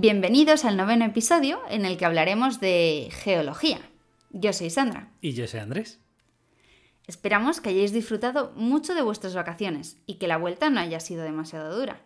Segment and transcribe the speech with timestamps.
[0.00, 3.80] Bienvenidos al noveno episodio en el que hablaremos de geología.
[4.30, 5.08] Yo soy Sandra.
[5.20, 5.98] Y yo soy Andrés.
[7.08, 11.24] Esperamos que hayáis disfrutado mucho de vuestras vacaciones y que la vuelta no haya sido
[11.24, 12.00] demasiado dura.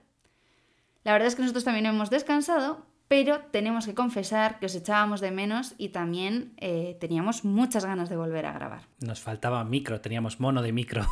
[1.04, 5.20] La verdad es que nosotros también hemos descansado, pero tenemos que confesar que os echábamos
[5.20, 8.84] de menos y también eh, teníamos muchas ganas de volver a grabar.
[9.00, 11.06] Nos faltaba micro, teníamos mono de micro.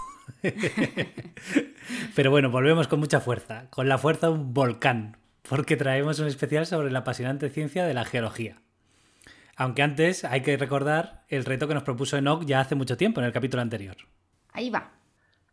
[2.17, 5.19] pero bueno, volvemos con mucha fuerza, con la fuerza de un volcán,
[5.49, 8.61] porque traemos un especial sobre la apasionante ciencia de la geología.
[9.57, 13.21] Aunque antes hay que recordar el reto que nos propuso Enoch ya hace mucho tiempo,
[13.21, 13.97] en el capítulo anterior.
[14.53, 14.93] Ahí va.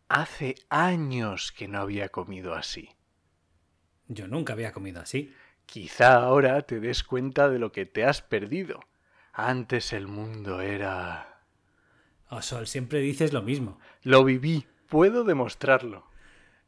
[0.08, 2.88] Hace años que no había comido así.
[4.06, 5.34] Yo nunca había comido así.
[5.66, 8.80] Quizá ahora te des cuenta de lo que te has perdido.
[9.34, 11.42] Antes el mundo era...
[12.30, 13.78] Oh, Sol, siempre dices lo mismo.
[14.02, 16.06] Lo viví, puedo demostrarlo.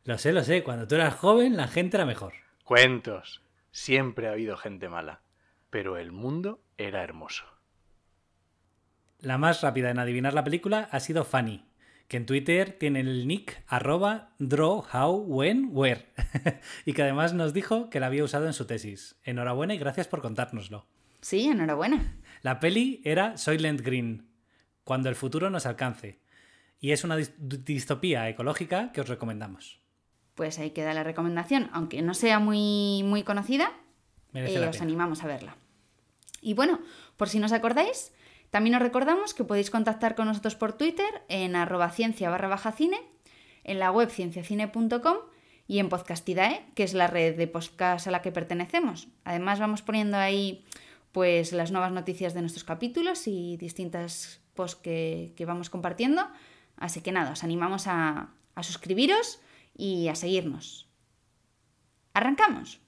[0.05, 0.62] Lo sé, lo sé.
[0.62, 2.34] Cuando tú eras joven, la gente era mejor.
[2.70, 3.42] Cuentos.
[3.72, 5.22] Siempre ha habido gente mala.
[5.70, 7.44] Pero el mundo era hermoso.
[9.19, 11.64] La más rápida en adivinar la película ha sido Fanny,
[12.06, 16.06] que en Twitter tiene el nick arroba draw how when where
[16.86, 19.16] y que además nos dijo que la había usado en su tesis.
[19.25, 20.87] Enhorabuena y gracias por contárnoslo.
[21.22, 22.19] Sí, enhorabuena.
[22.42, 24.28] La peli era Soylent Green,
[24.84, 26.20] cuando el futuro nos alcance,
[26.78, 29.80] y es una distopía ecológica que os recomendamos.
[30.41, 33.75] Pues ahí queda la recomendación, aunque no sea muy, muy conocida,
[34.33, 34.84] eh, os pena.
[34.84, 35.55] animamos a verla.
[36.41, 36.81] Y bueno,
[37.19, 38.15] por si no os acordáis,
[38.49, 42.73] también os recordamos que podéis contactar con nosotros por Twitter en arroba ciencia barra baja
[42.73, 42.99] cine,
[43.65, 45.17] en la web cienciacine.com
[45.69, 49.09] y en Podcastidae, que es la red de podcast a la que pertenecemos.
[49.25, 50.65] Además vamos poniendo ahí
[51.12, 56.27] pues las nuevas noticias de nuestros capítulos y distintas posts que, que vamos compartiendo.
[56.79, 59.39] Así que nada, os animamos a, a suscribiros
[59.75, 60.88] y a seguirnos.
[62.12, 62.81] ¿Arrancamos?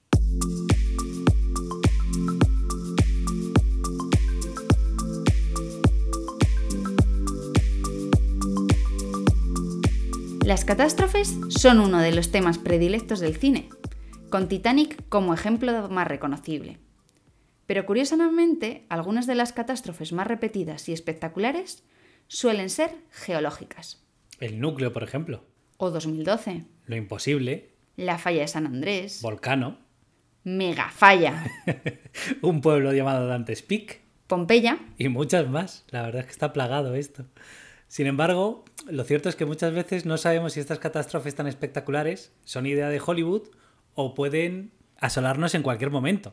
[10.45, 13.69] Las catástrofes son uno de los temas predilectos del cine,
[14.29, 16.81] con Titanic como ejemplo más reconocible.
[17.67, 21.85] Pero curiosamente, algunas de las catástrofes más repetidas y espectaculares
[22.27, 24.05] suelen ser geológicas.
[24.41, 25.45] El núcleo, por ejemplo.
[25.85, 27.71] O 2012, Lo imposible.
[27.97, 29.79] la falla de San Andrés, Volcano.
[30.45, 31.43] mega falla,
[32.41, 34.01] Un pueblo llamado Dante's Peak.
[34.29, 35.85] Pompeya, Y muchas más.
[35.91, 37.25] La verdad es que está plagado esto.
[37.89, 42.33] Sin embargo, lo cierto es que muchas veces no sabemos si estas catástrofes tan espectaculares
[42.45, 43.49] son idea de Hollywood
[43.95, 44.71] o pueden
[45.01, 46.33] asolarnos en cualquier momento.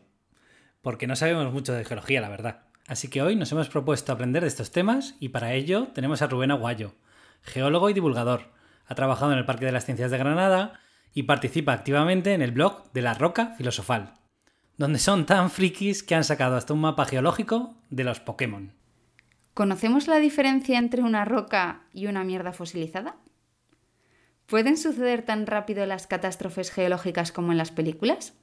[0.83, 2.66] Porque no sabemos mucho de geología, la verdad.
[2.85, 6.27] Así que hoy nos hemos propuesto aprender de estos temas y para ello tenemos a
[6.27, 6.93] Rubén Aguayo,
[7.41, 8.59] geólogo y divulgador.
[8.89, 10.73] Ha trabajado en el Parque de las Ciencias de Granada
[11.13, 14.16] y participa activamente en el blog de La Roca Filosofal,
[14.77, 18.73] donde son tan frikis que han sacado hasta un mapa geológico de los Pokémon.
[19.53, 23.17] ¿Conocemos la diferencia entre una roca y una mierda fosilizada?
[24.47, 28.34] ¿Pueden suceder tan rápido las catástrofes geológicas como en las películas?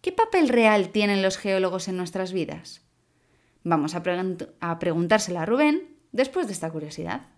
[0.00, 2.84] ¿Qué papel real tienen los geólogos en nuestras vidas?
[3.62, 4.02] Vamos a,
[4.60, 7.37] a preguntárselo a Rubén después de esta curiosidad.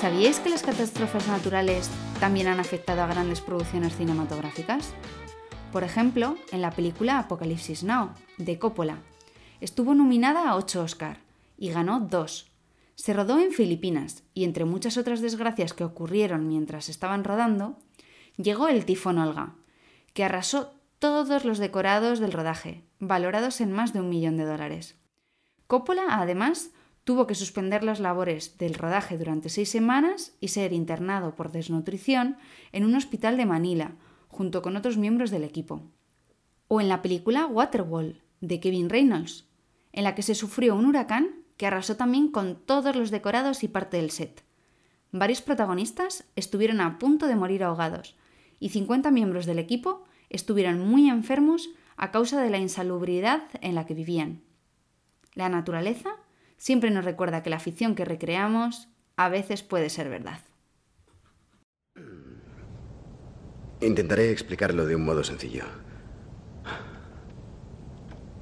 [0.00, 4.94] ¿Sabíais que las catástrofes naturales también han afectado a grandes producciones cinematográficas?
[5.72, 8.96] Por ejemplo, en la película Apocalipsis Now, de Coppola.
[9.60, 11.18] Estuvo nominada a 8 Oscar
[11.58, 12.50] y ganó 2.
[12.94, 17.76] Se rodó en Filipinas y entre muchas otras desgracias que ocurrieron mientras estaban rodando,
[18.38, 19.56] llegó el tifón Olga,
[20.14, 24.96] que arrasó todos los decorados del rodaje, valorados en más de un millón de dólares.
[25.66, 26.70] Coppola, además,
[27.10, 32.36] tuvo que suspender las labores del rodaje durante seis semanas y ser internado por desnutrición
[32.70, 33.96] en un hospital de Manila,
[34.28, 35.82] junto con otros miembros del equipo.
[36.68, 39.48] O en la película Waterwall, de Kevin Reynolds,
[39.92, 43.68] en la que se sufrió un huracán que arrasó también con todos los decorados y
[43.68, 44.44] parte del set.
[45.10, 48.14] Varios protagonistas estuvieron a punto de morir ahogados
[48.60, 53.84] y 50 miembros del equipo estuvieron muy enfermos a causa de la insalubridad en la
[53.84, 54.42] que vivían.
[55.34, 56.10] La naturaleza
[56.60, 60.40] siempre nos recuerda que la ficción que recreamos a veces puede ser verdad.
[63.80, 65.64] Intentaré explicarlo de un modo sencillo.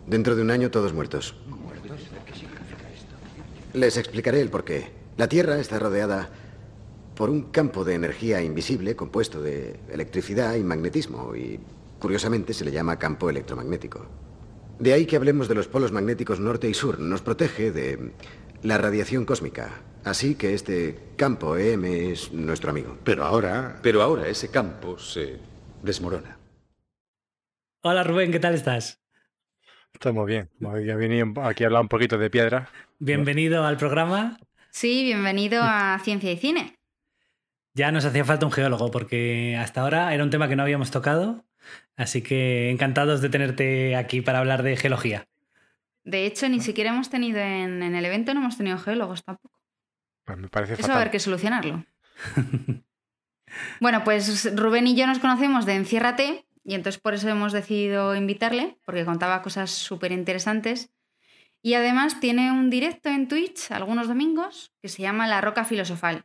[0.06, 1.36] Dentro de un año todos muertos.
[3.72, 4.90] Les explicaré el porqué.
[5.16, 6.28] La Tierra está rodeada
[7.14, 11.60] por un campo de energía invisible compuesto de electricidad y magnetismo y
[12.00, 14.27] curiosamente se le llama campo electromagnético.
[14.78, 17.00] De ahí que hablemos de los polos magnéticos norte y sur.
[17.00, 18.12] Nos protege de
[18.62, 19.70] la radiación cósmica.
[20.04, 22.96] Así que este campo EM es nuestro amigo.
[23.02, 25.38] Pero ahora, pero ahora ese campo se
[25.82, 26.38] desmorona.
[27.82, 29.00] Hola Rubén, ¿qué tal estás?
[29.92, 30.48] Estamos bien.
[30.60, 32.70] Ya venido aquí a hablar un poquito de piedra.
[33.00, 34.38] Bienvenido al programa.
[34.70, 36.76] Sí, bienvenido a Ciencia y Cine.
[37.75, 40.92] Ya nos hacía falta un geólogo porque hasta ahora era un tema que no habíamos
[40.92, 41.44] tocado,
[41.96, 45.26] así que encantados de tenerte aquí para hablar de geología.
[46.04, 49.60] De hecho, ni siquiera hemos tenido en, el evento, no hemos tenido geólogos tampoco.
[50.24, 51.84] Pues me parece Eso va a haber que solucionarlo.
[53.80, 58.14] bueno, pues Rubén y yo nos conocemos de Enciérrate y entonces por eso hemos decidido
[58.14, 60.90] invitarle, porque contaba cosas súper interesantes.
[61.62, 66.24] Y además tiene un directo en Twitch algunos domingos que se llama La Roca Filosofal.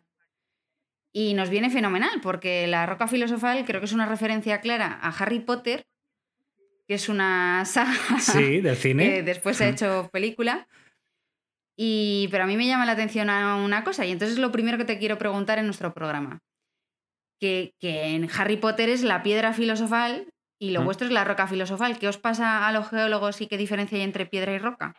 [1.15, 5.09] Y nos viene fenomenal, porque La Roca Filosofal creo que es una referencia clara a
[5.09, 5.85] Harry Potter,
[6.87, 9.05] que es una saga sí, del cine.
[9.05, 10.67] que después se ha hecho película.
[11.77, 14.51] Y, pero a mí me llama la atención a una cosa, y entonces es lo
[14.51, 16.39] primero que te quiero preguntar en nuestro programa.
[17.39, 21.45] Que, que en Harry Potter es la piedra filosofal y lo vuestro es la roca
[21.45, 21.99] filosofal.
[21.99, 24.95] ¿Qué os pasa a los geólogos y qué diferencia hay entre piedra y roca?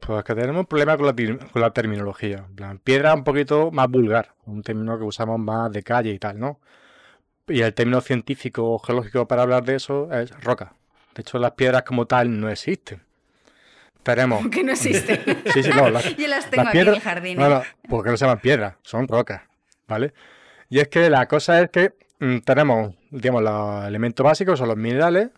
[0.00, 2.44] Pues que tenemos un problema con la, con la terminología.
[2.84, 6.60] piedra un poquito más vulgar, un término que usamos más de calle y tal, ¿no?
[7.48, 10.74] Y el término científico o geológico para hablar de eso es roca.
[11.14, 13.02] De hecho, las piedras como tal no existen.
[14.02, 14.46] Tenemos.
[14.52, 15.20] qué no existen.
[15.52, 15.88] sí, sí, no.
[15.90, 17.38] Las, Yo las tengo aquí en el jardín.
[17.38, 19.42] No, no, porque no se llaman piedras, son rocas,
[19.88, 20.12] ¿vale?
[20.68, 24.76] Y es que la cosa es que mm, tenemos, digamos, los elementos básicos, son los
[24.76, 25.30] minerales.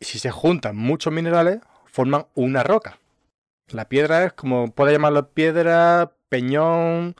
[0.00, 2.98] Y si se juntan muchos minerales, forman una roca.
[3.68, 7.16] La piedra es como, puedes llamarlo piedra, peñón,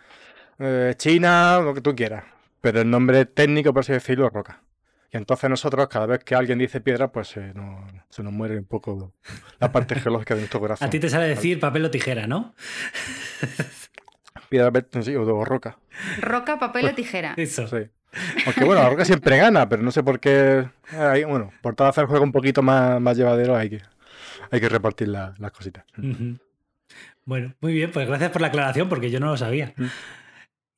[0.59, 2.25] eh, china, lo que tú quieras.
[2.61, 4.63] Pero el nombre técnico, por así decirlo, es roca.
[5.11, 9.13] Y entonces nosotros, cada vez que alguien dice piedra, pues se nos muere un poco
[9.61, 10.87] la parte geológica de nuestro corazón.
[10.87, 12.55] A ti te sale decir papel o tijera, ¿no?
[14.49, 14.71] piedra,
[15.03, 15.79] sí, o roca.
[16.21, 17.35] Roca, papel o tijera.
[17.37, 17.67] Eso.
[17.69, 17.89] Sí.
[18.47, 20.69] Aunque bueno, la roca siempre gana, pero no sé por qué.
[21.27, 23.83] bueno, por todo hacer el juego un poquito más, más llevadero hay que,
[24.51, 25.85] hay que repartir las cositas.
[27.25, 29.75] Bueno, muy bien, pues gracias por la aclaración, porque yo no lo sabía.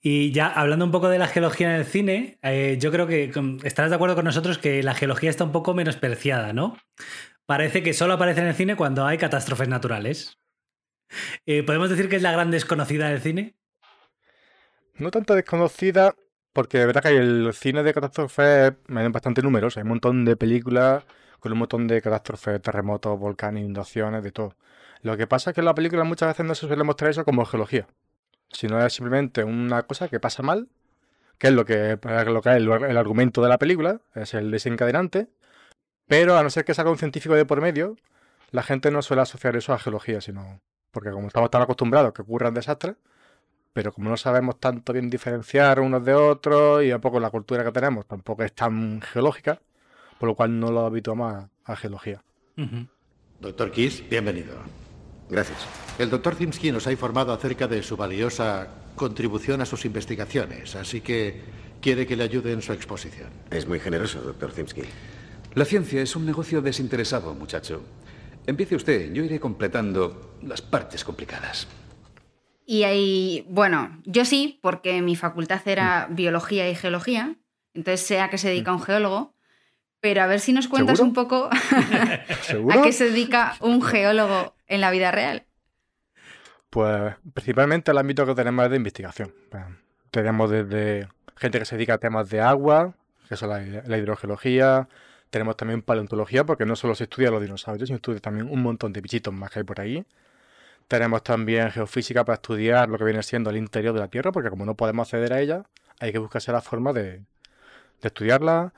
[0.00, 3.32] Y ya hablando un poco de la geología en el cine, eh, yo creo que
[3.64, 6.76] estarás de acuerdo con nosotros que la geología está un poco menospreciada, ¿no?
[7.44, 10.38] Parece que solo aparece en el cine cuando hay catástrofes naturales.
[11.44, 13.56] Eh, ¿Podemos decir que es la gran desconocida del cine?
[14.94, 16.14] No tanto desconocida,
[16.52, 19.78] porque de verdad que el cine de catástrofes es bastante numeroso.
[19.78, 21.04] Hay un montón de películas
[21.46, 24.56] con un montón de catástrofes, terremotos, volcanes, inundaciones, de todo.
[25.02, 27.24] Lo que pasa es que en la película muchas veces no se suele mostrar eso
[27.24, 27.86] como geología,
[28.50, 30.68] sino es simplemente una cosa que pasa mal,
[31.38, 35.28] que es lo que, lo que es el, argumento de la película, es el desencadenante,
[36.08, 37.96] pero a no ser que salga un científico de por medio,
[38.50, 40.60] la gente no suele asociar eso a geología, sino
[40.90, 42.96] porque como estamos tan acostumbrados a que ocurran desastres,
[43.72, 47.62] pero como no sabemos tanto bien diferenciar unos de otros y a poco la cultura
[47.62, 49.60] que tenemos tampoco es tan geológica,
[50.18, 52.22] por lo cual no lo habituamos a, geología.
[53.40, 54.54] Doctor Keith, bienvenido.
[55.28, 55.58] Gracias.
[55.98, 61.00] El doctor Zimsky nos ha informado acerca de su valiosa contribución a sus investigaciones, así
[61.00, 61.42] que
[61.80, 63.28] quiere que le ayude en su exposición.
[63.50, 64.82] Es muy generoso, doctor Zimsky.
[65.54, 67.82] La ciencia es un negocio desinteresado, muchacho.
[68.46, 71.66] Empiece usted, yo iré completando las partes complicadas.
[72.64, 77.36] Y ahí, bueno, yo sí, porque mi facultad era biología y geología,
[77.74, 79.35] entonces sé a qué se dedica un geólogo,
[80.00, 81.48] pero a ver si nos cuentas un poco
[82.70, 85.44] a qué se dedica un geólogo en la vida real.
[86.70, 89.34] Pues principalmente el ámbito que tenemos es de investigación.
[90.10, 92.94] Tenemos desde gente que se dedica a temas de agua,
[93.28, 94.88] que es la, hidrogeología.
[95.30, 98.92] Tenemos también paleontología, porque no solo se estudia los dinosaurios, sino estudia también un montón
[98.92, 100.04] de bichitos más que hay por ahí.
[100.88, 104.50] Tenemos también geofísica para estudiar lo que viene siendo el interior de la Tierra, porque
[104.50, 105.64] como no podemos acceder a ella,
[105.98, 107.22] hay que buscarse la forma de,
[108.02, 108.72] de estudiarla.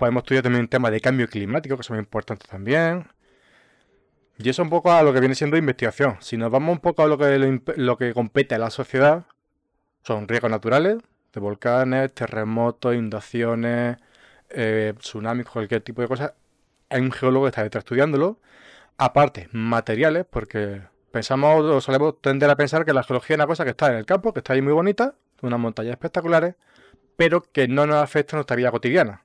[0.00, 3.06] Podemos estudiar también temas de cambio climático, que son muy importantes también.
[4.38, 6.16] Y eso un poco a lo que viene siendo investigación.
[6.20, 9.26] Si nos vamos un poco a lo que, lo que compete a la sociedad,
[10.02, 10.96] son riesgos naturales,
[11.34, 13.98] de volcanes, terremotos, inundaciones,
[14.48, 16.32] eh, tsunamis, cualquier tipo de cosas.
[16.88, 18.38] Hay un geólogo que está detrás estudiándolo.
[18.96, 20.80] Aparte, materiales, porque
[21.12, 23.98] pensamos o solemos tender a pensar que la geología es una cosa que está en
[23.98, 26.54] el campo, que está ahí muy bonita, unas montañas espectaculares,
[27.18, 29.24] pero que no nos afecta a nuestra vida cotidiana.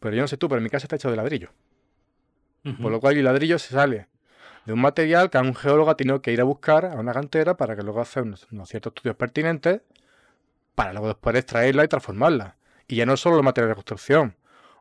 [0.00, 1.50] Pero yo no sé tú, pero mi casa está hecha de ladrillo.
[2.82, 4.08] Por lo cual el ladrillo se sale
[4.64, 7.12] de un material que a un geólogo ha tenido que ir a buscar a una
[7.12, 9.82] cantera para que luego haga unos, unos ciertos estudios pertinentes
[10.74, 12.56] para luego después extraerla y transformarla.
[12.88, 14.34] Y ya no solo los materiales de construcción.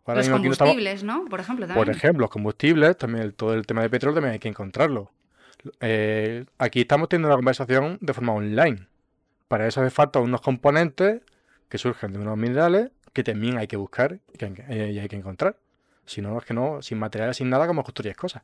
[0.05, 1.25] Ahora Los mismo aquí no estamos- combustibles, ¿no?
[1.29, 1.85] Por ejemplo, también.
[1.85, 5.11] por ejemplo, los combustibles, también el- todo el tema de petróleo también hay que encontrarlo.
[5.79, 8.87] Eh, aquí estamos teniendo una conversación de forma online.
[9.47, 11.21] Para eso hace falta unos componentes
[11.69, 15.15] que surgen de unos minerales que también hay que buscar que, eh, y hay que
[15.15, 15.57] encontrar.
[16.05, 18.43] Si no, es que no, sin materiales, sin nada, como construyes cosas.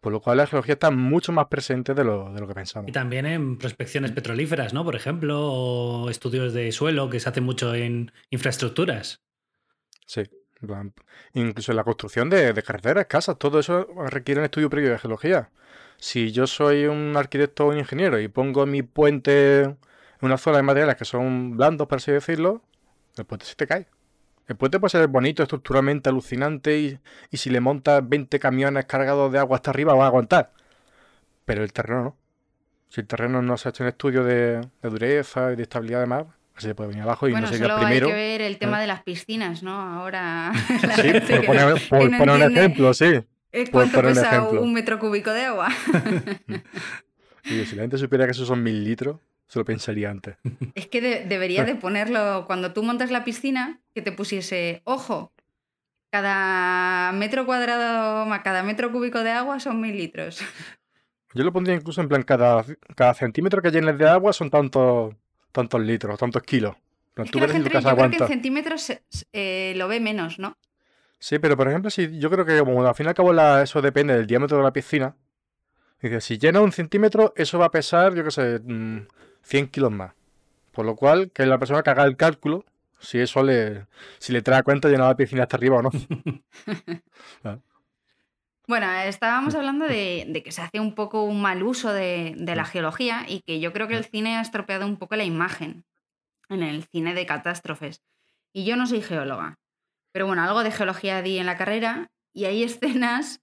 [0.00, 2.88] Por lo cual la geología está mucho más presente de lo, de lo que pensamos.
[2.88, 4.84] Y también en prospecciones petrolíferas, ¿no?
[4.84, 9.20] Por ejemplo, o estudios de suelo que se hacen mucho en infraestructuras.
[10.06, 10.22] Sí.
[11.34, 14.98] Incluso en la construcción de, de carreteras, casas, todo eso requiere un estudio previo de
[14.98, 15.50] geología.
[15.96, 19.76] Si yo soy un arquitecto o un ingeniero y pongo mi puente en
[20.20, 22.62] una zona de materiales que son blandos, por así decirlo,
[23.16, 23.86] el puente se te cae.
[24.46, 26.98] El puente puede ser bonito, estructuralmente alucinante y,
[27.30, 30.52] y si le montas 20 camiones cargados de agua hasta arriba va a aguantar.
[31.44, 32.16] Pero el terreno no.
[32.88, 36.00] Si el terreno no se ha hecho un estudio de, de dureza y de estabilidad
[36.00, 36.26] además,
[36.58, 38.06] se puede venir abajo y bueno, no solo el primero.
[38.06, 38.82] hay que ver el tema ¿eh?
[38.82, 39.72] de las piscinas, ¿no?
[39.72, 40.52] Ahora
[40.82, 43.24] la Sí, por poner, por que no poner un ejemplo, sí.
[43.50, 44.62] por ¿Cuánto un pesa ejemplo.
[44.62, 45.68] un metro cúbico de agua?
[47.46, 49.18] Y si la gente supiera que esos son mil litros,
[49.54, 50.36] se lo pensaría antes.
[50.74, 55.32] Es que de- debería de ponerlo cuando tú montas la piscina, que te pusiese, ojo,
[56.10, 60.40] cada metro cuadrado, cada metro cúbico de agua son mil litros.
[61.34, 65.14] Yo lo pondría incluso en plan, cada, cada centímetro que llenes de agua son tantos,
[65.52, 66.74] tantos litros, tantos kilos.
[66.76, 68.92] En plan, Es tú que la gente, yo creo que en centímetros
[69.32, 70.56] eh, lo ve menos, ¿no?
[71.18, 73.62] Sí, pero por ejemplo, si yo creo que como al fin y al cabo la-
[73.62, 75.16] eso depende del diámetro de la piscina.
[76.00, 78.98] Dice, si llena un centímetro, eso va a pesar, yo qué sé, mm,
[79.44, 80.12] 100 kilos más.
[80.72, 82.64] Por lo cual, que la persona que haga el cálculo,
[82.98, 83.86] si eso le,
[84.18, 85.90] si le trae cuenta llenar la piscina hasta arriba o no.
[88.66, 92.52] Bueno, estábamos hablando de, de que se hace un poco un mal uso de, de
[92.54, 92.56] Mm.
[92.56, 95.84] la geología y que yo creo que el cine ha estropeado un poco la imagen
[96.48, 98.02] en el cine de catástrofes.
[98.54, 99.58] Y yo no soy geóloga,
[100.12, 103.42] pero bueno, algo de geología di en la carrera y hay escenas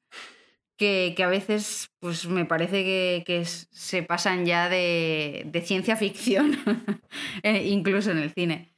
[0.81, 5.95] que, que a veces pues me parece que, que se pasan ya de, de ciencia
[5.95, 6.57] ficción,
[7.43, 8.73] eh, incluso en el cine.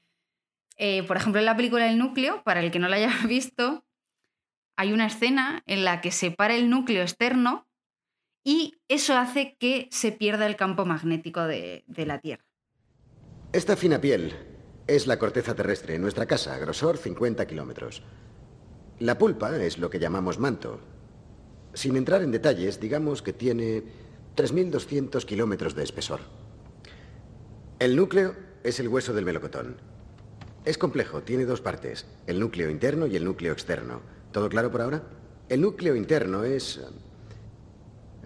[0.76, 3.86] Eh, por ejemplo, en la película El núcleo, para el que no la haya visto,
[4.76, 7.70] hay una escena en la que se para el núcleo externo
[8.44, 12.44] y eso hace que se pierda el campo magnético de, de la Tierra.
[13.54, 14.36] Esta fina piel
[14.88, 18.04] es la corteza terrestre, nuestra casa, grosor 50 kilómetros.
[19.00, 20.93] La pulpa es lo que llamamos manto.
[21.74, 23.84] Sin entrar en detalles, digamos que tiene
[24.36, 26.20] 3.200 kilómetros de espesor.
[27.80, 29.78] El núcleo es el hueso del melocotón.
[30.66, 34.02] Es complejo, tiene dos partes, el núcleo interno y el núcleo externo.
[34.32, 35.04] ¿Todo claro por ahora?
[35.50, 36.80] El núcleo interno es,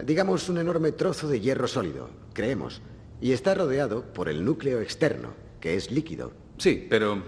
[0.06, 2.82] digamos, un enorme trozo de hierro sólido, creemos,
[3.20, 6.32] y está rodeado por el núcleo externo, que es líquido.
[6.58, 7.24] Sí, pero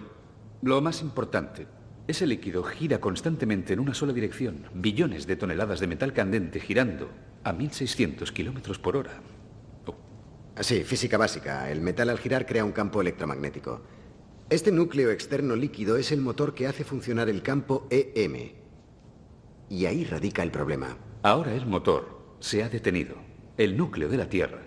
[0.61, 1.65] lo más importante,
[2.09, 7.11] ese líquido gira constantemente en una sola dirección, billones de toneladas de metal candente girando
[7.43, 9.21] a 1600 kilómetros por hora.
[9.85, 9.95] Oh,
[10.61, 11.69] Sí, física básica.
[11.69, 13.83] El metal al girar crea un campo electromagnético.
[14.49, 18.53] Este núcleo externo líquido es el motor que hace funcionar el campo EM.
[19.69, 20.97] Y ahí radica el problema.
[21.21, 23.15] Ahora el motor se ha detenido.
[23.57, 24.63] El núcleo de la Tierra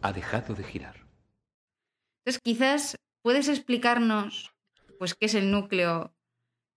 [0.00, 1.06] ha dejado de girar.
[2.24, 4.54] Entonces, quizás puedes explicarnos
[4.98, 6.15] pues, qué es el núcleo,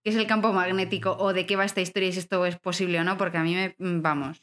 [0.02, 2.58] qué es el campo magnético o de qué va esta historia y si esto es
[2.58, 3.74] posible o no, porque a mí me.
[3.78, 4.42] mm, Vamos.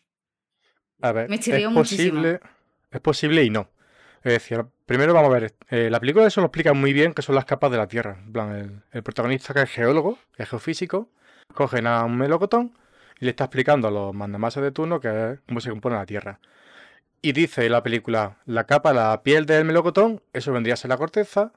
[1.01, 2.15] A ver, Me es chirrió muchísimo.
[2.21, 2.39] posible,
[2.91, 3.69] es posible y no.
[4.23, 7.21] Es decir, primero vamos a ver, eh, la película eso lo explica muy bien que
[7.21, 8.17] son las capas de la Tierra.
[8.25, 11.09] En plan, el, el protagonista que es geólogo, que es geofísico,
[11.53, 12.73] cogen a un melocotón
[13.19, 16.05] y le está explicando a los mandamases de turno que es cómo se compone la
[16.05, 16.39] Tierra.
[17.21, 20.97] Y dice la película, la capa, la piel del melocotón, eso vendría a ser la
[20.97, 21.51] corteza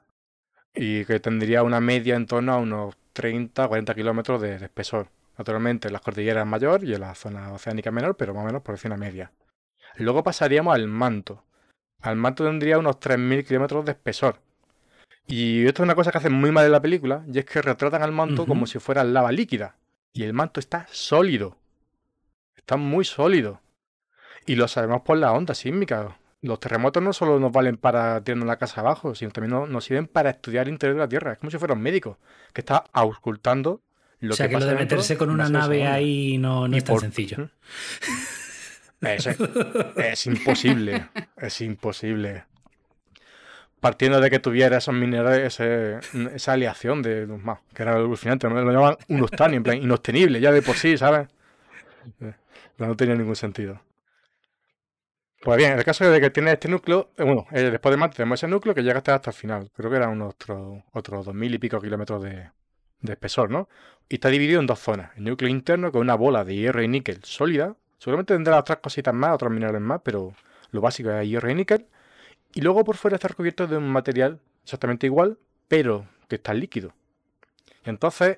[0.73, 5.09] y que tendría una media en torno a unos 30, 40 kilómetros de, de espesor.
[5.37, 8.61] Naturalmente, en las cordilleras mayor y en la zona oceánica menor, pero más o menos
[8.61, 9.31] por decir una media.
[9.95, 11.43] Luego pasaríamos al manto.
[12.01, 14.39] Al manto tendría unos 3.000 kilómetros de espesor.
[15.27, 17.61] Y esto es una cosa que hacen muy mal en la película, y es que
[17.61, 19.75] retratan al manto como si fuera lava líquida.
[20.13, 21.57] Y el manto está sólido.
[22.55, 23.61] Está muy sólido.
[24.45, 26.17] Y lo sabemos por la onda sísmica.
[26.41, 30.07] Los terremotos no solo nos valen para tirarnos la casa abajo, sino también nos, sirven
[30.07, 31.33] para estudiar el interior de la Tierra.
[31.33, 32.17] Es como si fuera un médico
[32.51, 33.81] que está auscultando
[34.21, 36.83] lo o sea, que, que lo de meterse con una nave ahí no, no es
[36.83, 37.49] tan sencillo.
[39.01, 39.27] Es,
[39.97, 41.07] es, imposible.
[41.35, 42.43] Es imposible.
[43.79, 48.97] Partiendo de que tuviera esos minerales, esa aleación de más, que era alucinante, lo llaman
[49.07, 51.27] un en plan, inostenible, ya de por sí, ¿sabes?
[52.77, 53.81] No tenía ningún sentido.
[55.41, 57.97] Pues bien, en el caso de que tiene este núcleo, eh, bueno, eh, después de
[57.97, 59.71] Marte tenemos ese núcleo que llega hasta, hasta el final.
[59.75, 62.51] Creo que eran unos otros, otros dos mil y pico kilómetros de,
[63.07, 63.67] espesor, ¿no?
[64.07, 65.09] Y está dividido en dos zonas.
[65.17, 67.75] El núcleo interno, con una bola de hierro y níquel sólida.
[67.97, 70.35] Seguramente tendrá otras cositas más, otros minerales más, pero
[70.69, 71.87] lo básico es hierro y níquel.
[72.53, 76.93] Y luego por fuera está recubierto de un material exactamente igual, pero que está líquido.
[77.83, 78.37] Y entonces,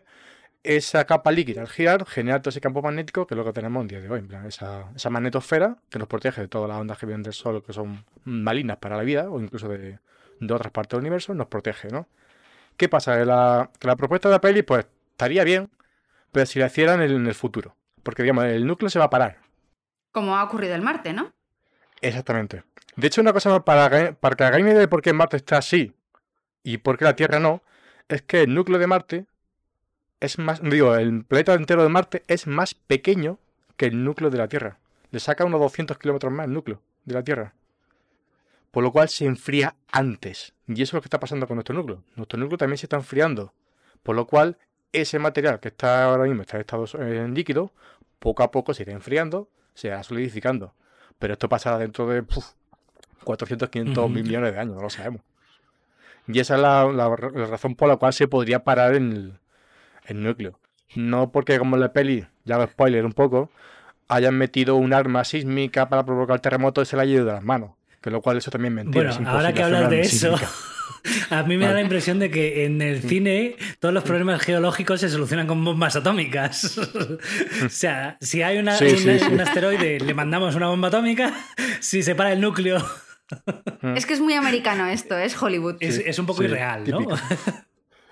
[0.63, 3.81] esa capa líquida al girar genera todo ese campo magnético que es lo que tenemos
[3.81, 6.79] en día de hoy, en plan, esa, esa magnetosfera que nos protege de todas las
[6.79, 9.99] ondas que vienen del Sol que son malignas para la vida o incluso de,
[10.49, 12.07] otras partes del universo, nos protege, ¿no?
[12.75, 13.17] ¿Qué pasa?
[13.17, 15.69] Que la, la propuesta de la peli pues estaría bien,
[16.31, 19.37] pero si la hicieran en el, futuro, porque digamos, el núcleo se va a parar.
[20.11, 21.31] Como ha ocurrido en Marte, ¿no?
[22.01, 22.63] Exactamente.
[22.95, 25.93] De hecho, una cosa para, para que hagáis idea de por qué Marte está así
[26.63, 27.61] y por qué la Tierra no,
[28.09, 29.25] es que el núcleo de Marte
[30.23, 33.39] es más, digo, el planeta entero de Marte es más pequeño
[33.75, 34.77] que el núcleo de la Tierra.
[35.11, 37.53] Le saca unos 200 kilómetros más el núcleo de la Tierra.
[38.71, 40.53] Por lo cual se enfría antes.
[40.65, 42.03] Y eso es lo que está pasando con nuestro núcleo.
[42.15, 43.53] Nuestro núcleo también se está enfriando.
[44.01, 44.57] Por lo cual,
[44.93, 47.73] ese material que está ahora mismo está en estado en líquido,
[48.19, 50.73] poco a poco se irá enfriando, se irá solidificando.
[51.19, 52.23] Pero esto pasará dentro de
[53.25, 55.21] 400, 500 mil millones de años, no lo sabemos.
[56.27, 57.13] Y esa es la,
[57.49, 59.39] razón por la cual se podría parar en el,
[60.05, 60.59] el núcleo.
[60.95, 63.49] No porque como en la peli, ya lo spoiler un poco,
[64.07, 67.43] hayan metido un arma sísmica para provocar terremoto y se la haya ido de las
[67.43, 67.71] manos.
[68.01, 69.11] Que lo cual eso también es mentira.
[69.13, 70.35] Bueno, ahora que hablas de eso,
[71.29, 74.99] a mí me da la impresión de que en el cine todos los problemas geológicos
[74.99, 76.77] se solucionan con bombas atómicas.
[77.65, 81.33] o sea, si hay una, un asteroide, le mandamos una bomba atómica,
[81.79, 82.85] si se para el núcleo.
[83.95, 85.77] es que es muy americano esto, es Hollywood.
[85.79, 86.99] Es, un poco irreal, ¿no?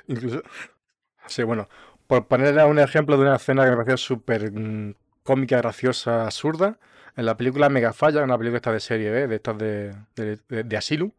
[0.08, 0.42] Incluso,
[1.28, 1.68] Sí, bueno,
[2.08, 6.78] por ponerle un ejemplo de una escena que me pareció súper mm, cómica, graciosa, absurda,
[7.16, 11.12] en la película Megafalla, una película esta de serie B, de estas de, de, Asylum,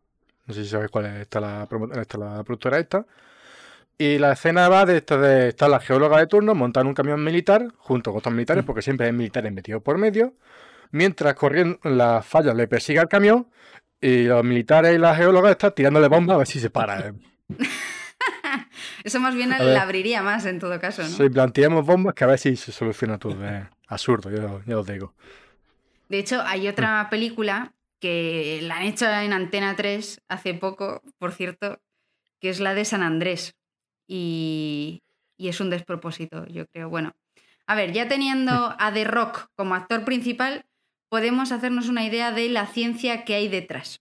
[0.47, 1.67] no sé si sabéis cuál es esta la,
[2.45, 3.07] productora esta,
[3.97, 7.23] y la escena va de esta de estar la geóloga de turno montando un camión
[7.23, 10.35] militar junto con otros militares, porque siempre hay militares metidos por medio,
[10.91, 13.49] mientras corriendo la falla le persigue al camión
[14.01, 17.15] y los militares y la geóloga están tirándole bombas a ver si se para.
[19.05, 21.09] Eso más bien la abriría más en todo caso, ¿no?
[21.09, 23.37] Sí, planteamos bombas que a ver si se soluciona todo.
[23.89, 25.15] absurdo, yo, yo os digo.
[26.09, 31.33] De hecho, hay otra película que la han hecho en Antena 3 hace poco, por
[31.33, 31.81] cierto,
[32.41, 33.55] que es la de San Andrés.
[34.07, 35.03] Y,
[35.37, 36.91] y es un despropósito, yo creo.
[36.91, 37.13] Bueno,
[37.67, 40.67] a ver, ya teniendo a The Rock como actor principal,
[41.09, 44.01] podemos hacernos una idea de la ciencia que hay detrás.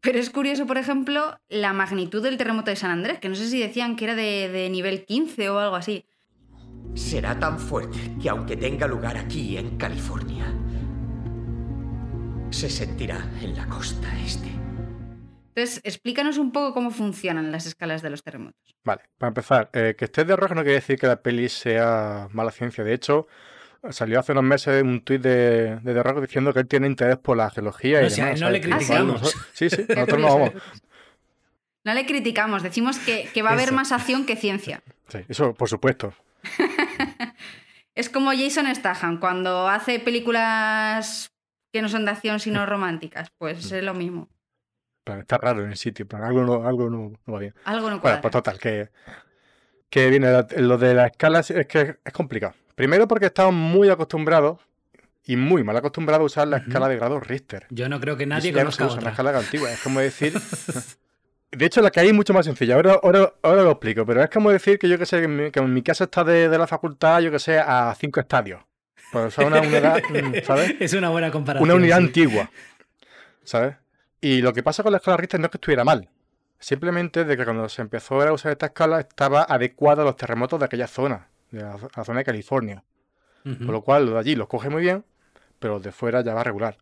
[0.00, 3.48] Pero es curioso, por ejemplo, la magnitud del terremoto de San Andrés, que no sé
[3.48, 6.06] si decían que era de, nivel 15 o algo así.
[6.94, 10.46] Será tan fuerte que aunque tenga lugar aquí en California,
[12.50, 14.48] se sentirá en la costa este.
[15.54, 18.76] Entonces, explícanos un poco cómo funcionan las escalas de los terremotos.
[18.84, 22.28] Vale, para empezar, eh, que estés de rojo no quiere decir que la peli sea
[22.30, 22.84] mala ciencia.
[22.84, 23.26] De hecho,
[23.90, 27.36] Salió hace unos meses un tuit de, de Rock diciendo que él tiene interés por
[27.36, 28.40] la geología y demás.
[28.40, 29.36] no le criticamos.
[29.52, 30.52] sí, sí, nosotros no vamos.
[31.84, 34.82] No le criticamos, decimos que, va a haber más acción que ciencia.
[35.08, 36.12] Sí, eso por supuesto.
[37.94, 41.30] es como Jason Statham, cuando hace películas
[41.72, 44.28] que no son de acción sino románticas, pues es lo mismo.
[45.06, 47.54] Está raro en el sitio, algo no, algo no, va bien.
[47.64, 48.90] Algo no Bueno, pues total, que,
[49.88, 52.54] que viene lo de la escala es que es complicado.
[52.78, 54.60] Primero porque estamos muy acostumbrados
[55.24, 57.66] y muy mal acostumbrados a usar la escala de grado Richter.
[57.70, 59.72] Yo no creo que nadie conozca no una escala antigua.
[59.72, 60.32] Es como decir...
[61.50, 62.76] De hecho, la que hay es mucho más sencilla.
[62.76, 64.06] Ahora, ahora, ahora lo explico.
[64.06, 66.68] Pero es como decir que yo que sé, que, en mi casa está de, la
[66.68, 68.62] facultad, yo que sé, a cinco estadios.
[69.10, 70.76] Pues es una unidad, mm, ¿sabes?
[70.78, 71.68] Es una buena comparación.
[71.68, 72.48] Una unidad antigua.
[73.42, 73.74] ¿Sabes?
[74.20, 76.08] Y lo que pasa con la escala Richter no es que estuviera mal.
[76.60, 80.60] Simplemente de que cuando se empezó a usar esta escala estaba adecuada a los terremotos
[80.60, 82.84] de aquella zona de la, zona de California.
[83.44, 85.04] Con lo cual, lo de allí los coge muy bien,
[85.58, 86.76] pero los de fuera ya va regular.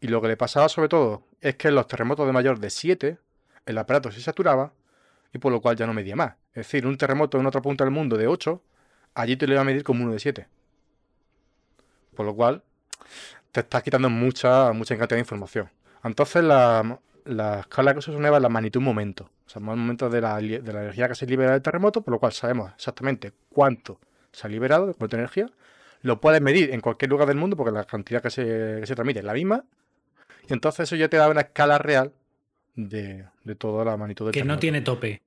[0.00, 2.70] Y lo que le pasaba sobre todo es que en los terremotos de mayor de
[2.70, 3.18] 7,
[3.66, 4.72] el aparato se saturaba
[5.32, 6.34] y por lo cual ya no medía más.
[6.50, 8.60] Es decir, un terremoto en otra punta del mundo de 8,
[9.14, 10.48] allí te lo iba a medir como uno de 7.
[12.16, 12.62] Por lo cual,
[13.52, 15.70] te estás quitando mucha, mucha cantidad de información.
[16.02, 19.30] Entonces, la, la escala que se usa es la magnitud momento.
[19.46, 22.12] O sea, el momento de la, de la energía que se libera del terremoto, por
[22.12, 24.00] lo cual sabemos exactamente cuánto
[24.32, 25.48] se ha liberado de cuánta energía.
[26.02, 28.42] Lo puedes medir en cualquier lugar del mundo porque la cantidad que se,
[28.80, 29.64] que se transmite es la misma.
[30.48, 32.12] Y entonces eso ya te da una escala real
[32.74, 35.22] de, de toda la magnitud del Que no tiene tope.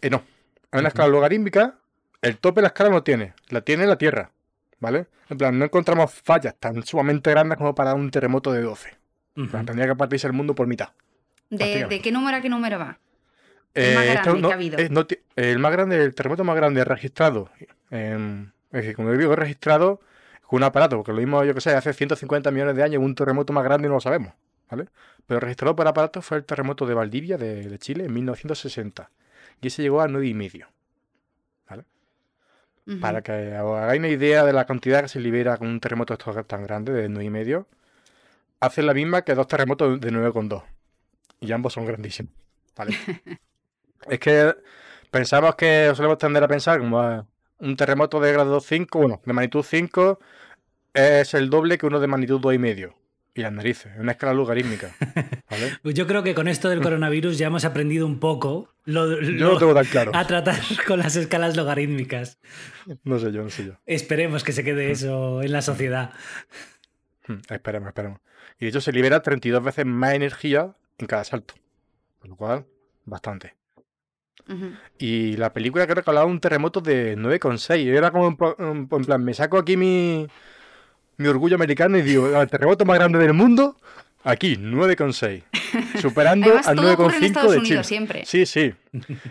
[0.00, 0.22] Eh, no.
[0.70, 1.78] Hay una escala logarítmica.
[2.20, 3.34] El tope de la escala no tiene.
[3.48, 4.30] La tiene la Tierra.
[4.80, 5.06] ¿Vale?
[5.28, 8.88] En plan, no encontramos fallas tan sumamente grandes como para un terremoto de 12.
[9.36, 9.66] En plan, Ujú.
[9.66, 10.88] tendría que partirse el mundo por mitad.
[11.48, 11.94] ¿De, Prácticamente.
[11.94, 12.98] de qué número a qué número va?
[13.74, 14.78] El más grande no- que ha habido.
[14.90, 15.06] no
[15.36, 17.50] el más grande, el terremoto más grande registrado.
[17.90, 20.00] en- es decir, como digo, registrado
[20.46, 23.14] con un aparato, porque lo mismo, yo que sé, hace 150 millones de años un
[23.14, 24.32] terremoto más grande y no lo sabemos.
[24.70, 24.86] ¿Vale?
[25.26, 29.10] Pero registrado por aparato fue el terremoto de Valdivia, de, de Chile, en 1960.
[29.60, 30.66] Y ese llegó a 9,5.
[31.68, 31.84] ¿Vale?
[32.86, 32.98] Ujú.
[33.00, 36.16] Para que os hagáis una idea de la cantidad que se libera con un terremoto
[36.16, 37.66] tan grande, de 9,5,
[38.60, 40.62] hace la misma que dos terremotos de 9,2.
[41.40, 42.32] Y ambos son grandísimos.
[42.74, 42.96] ¿Vale?
[44.10, 44.54] es que
[45.10, 47.26] pensamos que solemos tender a pensar como
[47.58, 50.18] un terremoto de grado 5, bueno, de magnitud 5
[50.94, 52.94] es el doble que uno de magnitud 2,5.
[53.34, 54.94] Y las narices, es una escala logarítmica.
[55.50, 55.78] ¿Vale?
[55.82, 59.30] Pues yo creo que con esto del coronavirus ya hemos aprendido un poco lo, Yo
[59.30, 60.12] lo- no tengo tan claro.
[60.14, 62.38] a tratar con las escalas logarítmicas.
[63.04, 63.72] No sé yo, no sé yo.
[63.86, 66.10] Esperemos que se quede eso en la sociedad.
[67.26, 68.20] Hmm, Esperemos, esperemos.
[68.58, 71.54] Y de hecho se libera 32 veces más energía en cada salto.
[72.18, 72.66] Con lo cual,
[73.06, 73.54] bastante.
[74.98, 77.84] Y la película que hablaba un terremoto de 9,6.
[77.84, 80.26] Y Era como en, en- en plan, me saco aquí mi,
[81.18, 83.76] mi orgullo americano y digo, el terremoto más grande del mundo,
[84.24, 85.42] aquí, 9,6.
[86.00, 87.84] Superando Además, al todo ocurre en 9,5 Estados de Unidos Chile.
[87.84, 88.24] siempre.
[88.26, 88.72] Sí, sí.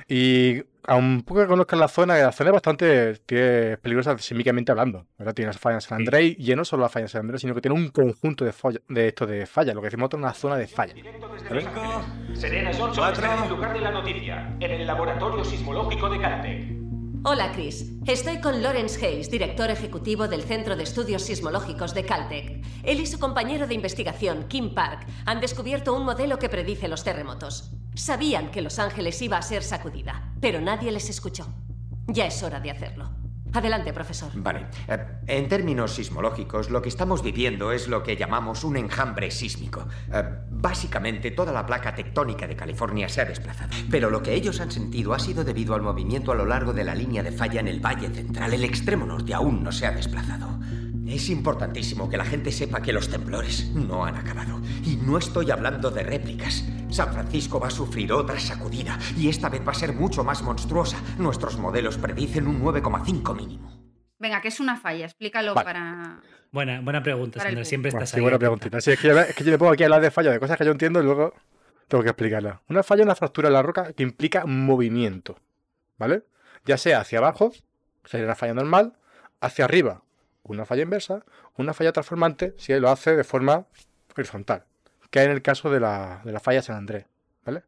[0.08, 4.72] Y a un poco que conozcas la zona, la zona es bastante tiene peligrosa sísmicamente
[4.72, 5.06] hablando.
[5.20, 5.34] ¿verdad?
[5.36, 7.54] Tiene las fallas en San Andrés y no solo las fallas en San Andrés, sino
[7.54, 10.34] que tiene un conjunto de, folla- de esto de fallas, lo que decimos nosotros una
[10.34, 10.96] zona de fallas.
[12.34, 16.81] Serena está en el lugar de la noticia, en el laboratorio sismológico de Caltech.
[17.24, 17.86] Hola, Chris.
[18.08, 22.66] Estoy con Lawrence Hayes, director ejecutivo del Centro de Estudios Sismológicos de Caltech.
[22.82, 27.04] Él y su compañero de investigación, Kim Park, han descubierto un modelo que predice los
[27.04, 27.70] terremotos.
[27.94, 31.46] Sabían que Los Ángeles iba a ser sacudida, pero nadie les escuchó.
[32.08, 33.21] Ya es hora de hacerlo.
[33.54, 34.30] Adelante, profesor.
[34.36, 34.68] Vale.
[34.88, 39.88] eh, En términos sismológicos, lo que estamos viviendo es lo que llamamos un enjambre sísmico.
[40.14, 43.72] Eh, Básicamente, toda la placa tectónica de California se ha desplazado.
[43.90, 46.84] Pero lo que ellos han sentido ha sido debido al movimiento a lo largo de
[46.84, 48.54] la línea de falla en el Valle Central.
[48.54, 50.60] El extremo norte aún no se ha desplazado.
[51.12, 54.62] Es importantísimo que la gente sepa que los temblores no han acabado.
[54.86, 56.64] Y no estoy hablando de réplicas.
[56.90, 60.42] San Francisco va a sufrir otra sacudida y esta vez va a ser mucho más
[60.42, 60.98] monstruosa.
[61.18, 63.78] Nuestros modelos predicen un 9,5 mínimo.
[64.20, 65.04] Venga, ¿qué es una falla?
[65.04, 65.66] Explícalo Vale.
[65.66, 66.22] para.
[66.50, 67.66] Buena, buena pregunta, Para Sandra.
[67.66, 68.22] Siempre Bueno, estás sí, ahí.
[68.22, 68.80] buena preguntita.
[68.80, 70.40] Sí, es, que yo, es que yo me pongo aquí a hablar de fallas, de
[70.40, 71.34] cosas que yo entiendo y luego
[71.90, 72.60] tengo que explicarlas.
[72.70, 75.38] Una falla es una fractura en la roca que implica movimiento,
[75.98, 76.24] ¿vale?
[76.66, 77.52] Ya sea hacia abajo,
[78.06, 78.94] sería una falla normal,
[79.42, 80.04] hacia arriba,
[80.44, 81.24] una falla inversa,
[81.58, 83.66] una falla transformante si lo hace de forma
[84.16, 84.64] horizontal,
[85.10, 87.06] que es en el caso de la, de la falla San Andrés,
[87.46, 87.64] ¿vale?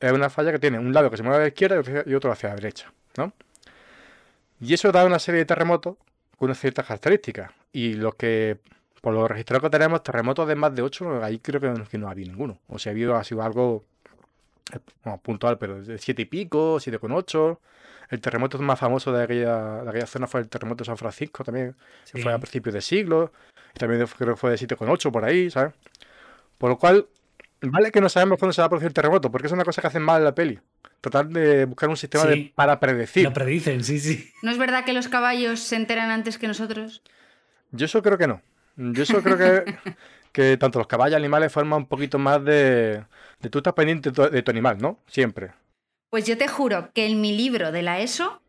[0.00, 2.32] Es una falla que tiene un lado que se mueve a la izquierda y otro-
[2.32, 3.32] hacia la derecha, ¿no?
[4.60, 5.96] Y eso da una serie de terremotos
[6.38, 7.50] con unas ciertas características.
[7.72, 8.58] Y los que,
[9.00, 12.10] por los registrados que tenemos, terremotos de más de 8, ahí creo que no, ha
[12.10, 12.58] habido ninguno.
[12.68, 13.84] O sea, ha habido, ha sido algo
[14.72, 17.58] eh, bueno, puntual, pero de 7 y pico, 7,8.
[18.12, 21.42] El terremoto más famoso de aquella, de aquella zona fue el terremoto de San Francisco
[21.44, 21.74] también,
[22.12, 23.32] que fue a principios de siglo.
[23.74, 25.72] Y también creo que fue de 7,8 por ahí, ¿sabes?
[26.58, 27.06] Por lo cual,
[27.62, 29.80] vale que no sabemos cuándo se va a producir el terremoto, porque es una cosa
[29.80, 30.60] que hacen mal en la peli.
[31.00, 33.24] Tratar de buscar un sistema de- para predecir.
[33.24, 34.30] Lo predicen, sí, sí.
[34.42, 37.02] ¿No es verdad que los caballos se enteran antes que nosotros?
[37.70, 38.42] Yo eso creo que no.
[38.76, 39.74] Yo eso creo que,
[40.32, 43.04] que tanto los caballos animales forman un poquito más de,
[43.40, 44.98] de tú estás pendiente de tu, de tu animal, ¿no?
[45.06, 45.52] Siempre.
[46.12, 48.42] Pues yo te juro que en mi libro de la ESO,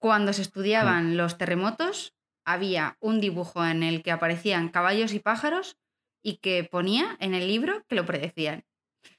[0.00, 5.76] cuando se estudiaban los terremotos, había un dibujo en el que aparecían caballos y pájaros
[6.20, 8.64] y que ponía en el libro que lo predecían.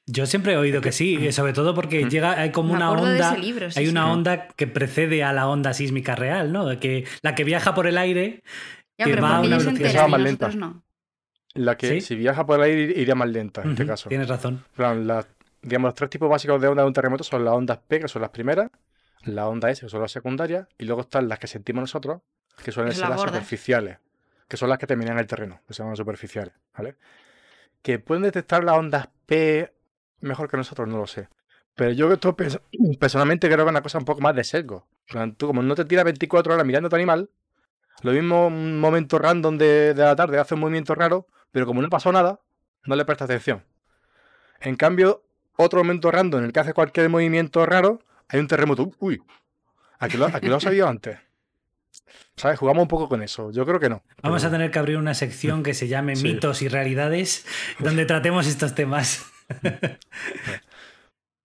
[0.06, 2.92] Yo siempre he oído que sí, y sobre todo porque llega, hay como Me una
[2.94, 3.92] de onda, ese libro, sí, hay sí.
[3.92, 6.78] una onda que precede a la onda sísmica real, ¿no?
[6.78, 8.44] Que la que viaja por el aire,
[8.98, 10.50] Ya, Que pero va a una velocidad- más lenta.
[10.50, 10.84] no.
[11.54, 12.02] La que ¿Sí?
[12.02, 14.10] si viaja por ahí iría más lenta en este caso.
[14.10, 14.64] tienes razón.
[14.72, 15.28] En plan, las-
[15.66, 18.08] digamos, los tres tipos básicos de onda de un terremoto son las ondas P, que
[18.08, 18.70] son las primeras,
[19.24, 22.22] la onda S, que son las secundarias, y luego están las que sentimos nosotros,
[22.64, 23.98] que suelen ser las superficiales,
[24.48, 26.96] que son las que terminan el terreno, que se llaman superficiales, ¿vale?
[27.82, 29.74] que pueden detectar las ondas P
[30.22, 31.30] mejor que nosotros, no lo sé.
[31.76, 32.62] Pero yo esto pers-
[33.00, 34.88] personalmente creo que es una cosa un poco más de sesgo.
[35.38, 37.30] Tú como no te tiras 24 horas mirando a tu animal,
[38.02, 41.82] lo mismo un momento random de, de la tarde hace un movimiento raro, pero como
[41.82, 42.40] no pasó nada,
[42.86, 43.64] no le prestas atención.
[44.62, 45.25] En cambio,
[45.58, 48.92] otro momento random en el que hace cualquier movimiento raro, hay un terremoto.
[49.00, 49.22] Uy,
[50.00, 51.18] aquí lo, aquí lo has sabido antes.
[52.36, 52.60] ¿Sabes?
[52.60, 53.52] Jugamos un poco con eso.
[53.52, 54.04] Yo creo que no.
[54.22, 56.24] Vamos pero- a tener que abrir una sección que se llame Sí.
[56.24, 57.46] mitos y realidades,
[57.80, 59.26] donde tratemos estos temas.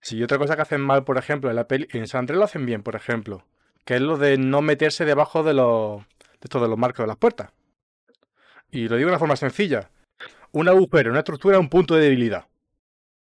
[0.03, 2.38] Sí, y otra cosa que hacen mal, por ejemplo, en la peli, en San Andrés
[2.38, 3.44] lo hacen bien, por ejemplo,
[3.85, 6.05] que es lo de no meterse debajo de los, de
[6.44, 7.51] estos de los marcos de las puertas.
[8.70, 9.90] Y lo digo de una forma sencilla.
[10.53, 12.46] Un agujero, una estructura es un punto de debilidad.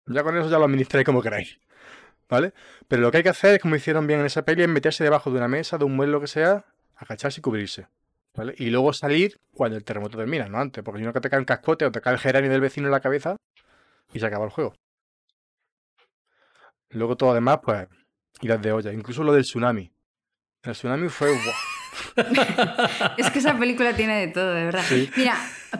[0.05, 1.59] Ya con eso ya lo administráis como queráis.
[2.29, 2.53] ¿Vale?
[2.87, 5.03] Pero lo que hay que hacer es, como hicieron bien en esa peli, es meterse
[5.03, 7.87] debajo de una mesa, de un mueble, lo que sea, agacharse y cubrirse.
[8.35, 8.55] ¿Vale?
[8.57, 11.39] Y luego salir cuando el terremoto termina, no antes, porque si no que te cae
[11.39, 13.35] un cascote o te cae el geranio del vecino en la cabeza
[14.11, 14.73] y se acaba el juego.
[16.89, 17.87] Luego todo demás, pues,
[18.41, 18.91] idas de olla.
[18.91, 19.91] Incluso lo del tsunami.
[20.63, 21.29] El tsunami fue...
[23.17, 24.83] Es que esa película tiene de todo, de verdad.
[24.87, 25.09] Sí.
[25.15, 25.35] Mira,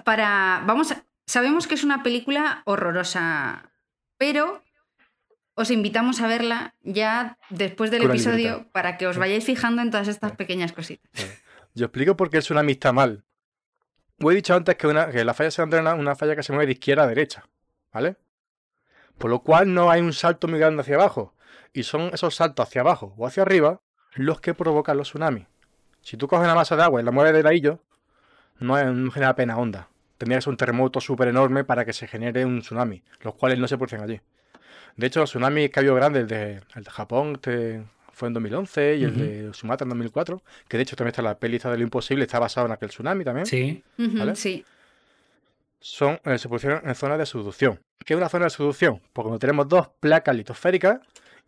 [0.06, 0.62] para.
[0.66, 3.72] Vamos a- Sabemos que es una película horrorosa,
[4.24, 4.64] pero
[5.56, 9.92] os invitamos a verla ya después del una episodio para que os vayáis fijando en
[9.92, 11.12] todas estas pequeñas cositas.
[11.74, 13.26] Yo explico por qué el tsunami está mal.
[14.22, 16.54] Os he dicho antes que, una, que la falla se es una falla que se
[16.54, 17.44] mueve de izquierda a derecha.
[17.92, 18.16] ¿Vale?
[19.18, 21.36] Por lo cual no hay un salto muy grande hacia abajo.
[21.74, 23.82] Y son esos saltos hacia abajo o hacia arriba
[24.14, 25.48] los que provocan los tsunamis.
[26.02, 27.80] Si tú coges una masa de agua y la mueves de ladillo,
[28.60, 29.90] no, es- no genera apenas onda.
[30.24, 33.60] Tendría que ser un terremoto súper enorme para que se genere un tsunami, los cuales
[33.60, 34.22] no se producen allí.
[34.96, 37.84] De hecho, los tsunamis que ha habido grandes, el de, el de Japón este,
[38.14, 41.38] fue en 2011 y el de Sumatra en 2004, que de hecho también está la
[41.38, 43.46] peli de lo imposible, está basado en aquel tsunami también.
[43.46, 43.84] Sí.
[43.98, 44.38] ¿Vale?
[44.38, 44.64] Sí.
[45.82, 47.82] Son, eh, se pusieron en zonas de subducción.
[48.06, 49.02] ¿Qué es una zona de subducción?
[49.12, 51.02] Pues cuando tenemos dos placas litosféricas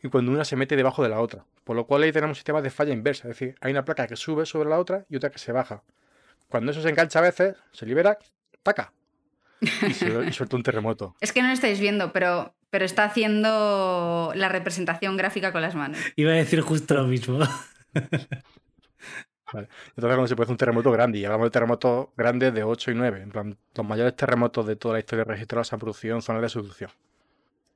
[0.04, 1.46] y cuando una se mete debajo de la otra.
[1.64, 3.30] Por lo cual ahí tenemos un sistema de falla inversa.
[3.30, 5.82] Es decir, hay una placa que sube sobre la otra y otra que se baja.
[6.50, 8.18] Cuando eso se engancha a veces, se libera,
[8.66, 8.92] taca.
[9.62, 11.16] Y, se- y suelta un terremoto.
[11.22, 15.76] Es que no lo estáis viendo, pero, pero está haciendo la representación gráfica con las
[15.76, 15.98] manos.
[16.18, 17.40] Iba a decir justo lo mismo.
[19.54, 19.70] Vale.
[19.90, 22.96] Entonces cuando se produce un terremoto grande, y hablamos de terremotos grandes de 8 y
[22.96, 23.22] 9.
[23.22, 26.42] En plan, los mayores terremotos de toda la historia registrada se han producido en zonas
[26.42, 26.90] de subducción.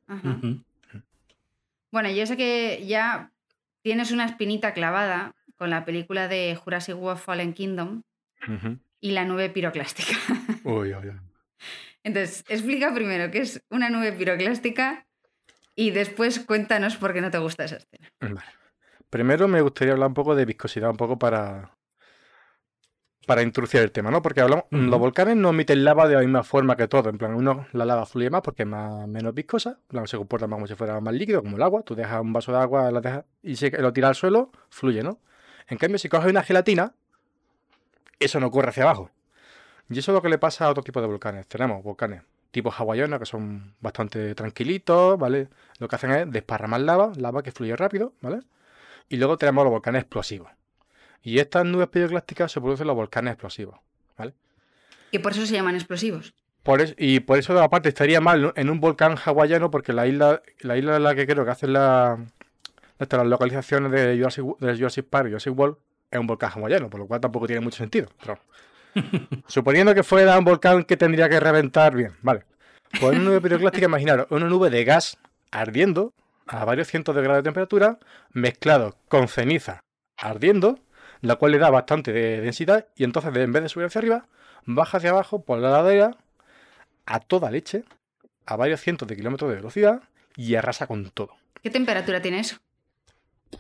[0.08, 0.40] Ajá.
[1.92, 3.32] Bueno, yo sé que ya
[3.84, 8.02] tienes una espinita clavada con la película de Jurassic World Fallen Kingdom
[8.48, 8.78] Ujú.
[9.02, 10.14] Y la nube piroclástica.
[10.64, 11.20] Uy, uy, uy.
[12.04, 15.06] Entonces, explica primero qué es una nube piroclástica
[15.76, 18.10] y después cuéntanos por qué no te gusta esa escena.
[18.20, 18.52] Vale.
[19.10, 21.72] Primero me gustaría hablar un poco de viscosidad, un poco para,
[23.26, 24.22] para introducir el tema, ¿no?
[24.22, 27.10] Porque hablamos, los volcanes no emiten lava de la misma forma que todo.
[27.10, 30.18] En plan, uno, la lava fluye más porque es más, menos viscosa, en plan, se
[30.18, 31.82] comporta más como si fuera más líquido, como el agua.
[31.84, 35.02] Tú dejas un vaso de agua la dejas, y si lo tiras al suelo, fluye,
[35.02, 35.20] ¿no?
[35.68, 36.96] En cambio, si coges una gelatina,
[38.20, 39.12] eso no corre hacia abajo.
[39.90, 41.48] Y eso es lo que le pasa a otro tipo de volcanes.
[41.48, 45.50] Tenemos volcanes tipo hawaiano, que son bastante tranquilitos, ¿vale?
[45.78, 48.40] Lo que hacen es desparramar lava, lava que fluye rápido, ¿vale?
[49.08, 50.50] Y luego tenemos los volcanes explosivos.
[51.22, 53.76] Y estas nubes piroclásticas se producen en los volcanes explosivos,
[54.18, 54.34] ¿vale?
[55.12, 56.34] Que por eso se llaman explosivos.
[56.64, 58.54] Por es- y por eso, aparte, estaría mal ¿no?
[58.56, 61.74] en un volcán hawaiano, porque la isla, la isla en la que creo que hacen
[61.74, 62.18] la,
[62.98, 65.78] las localizaciones de Jurassic, de Jurassic Park y Jurassic World
[66.12, 68.10] es un volcán hawaiano, por lo cual tampoco tiene mucho sentido.
[68.20, 68.40] Pero,
[69.48, 72.44] suponiendo que fuera un volcán que tendría que reventar bien, vale.
[73.00, 75.18] Pues una nube piroclástica, imaginaros, una nube de gas
[75.52, 76.14] ardiendo
[76.48, 78.00] a varios cientos de grados de temperatura,
[78.32, 79.82] mezclado con ceniza
[80.18, 80.80] ardiendo,
[81.22, 84.00] la cual le da bastante de densidad, y entonces de- en vez de subir hacia
[84.00, 84.26] arriba,
[84.66, 86.18] baja hacia abajo por la ladera
[87.06, 87.84] a toda leche,
[88.46, 90.02] a varios cientos de kilómetros de velocidad,
[90.36, 91.36] y arrasa con todo.
[91.62, 92.58] ¿Qué temperatura tiene eso?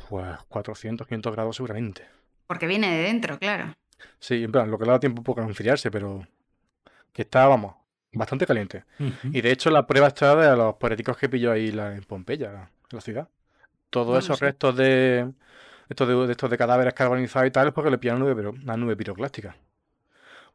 [0.10, 2.06] Pues 400, 500 grados seguramente.
[2.50, 3.76] Porque viene de dentro, claro.
[4.20, 6.26] Sí, en plan, lo que le da tiempo un poco a enfriarse, pero
[7.14, 7.76] que está, vamos,
[8.12, 8.86] bastante caliente.
[9.32, 12.50] Y de hecho la prueba está de los poréticos que pilló ahí la- en Pompeya,
[12.52, 13.28] en la ciudad.
[13.92, 14.46] Todos Bueno, esos sí.
[14.46, 15.30] restos de
[15.90, 18.50] estos de, de estos de cadáveres carbonizados y tal es porque le pillaron nube, pero
[18.50, 19.56] una nube piroclástica.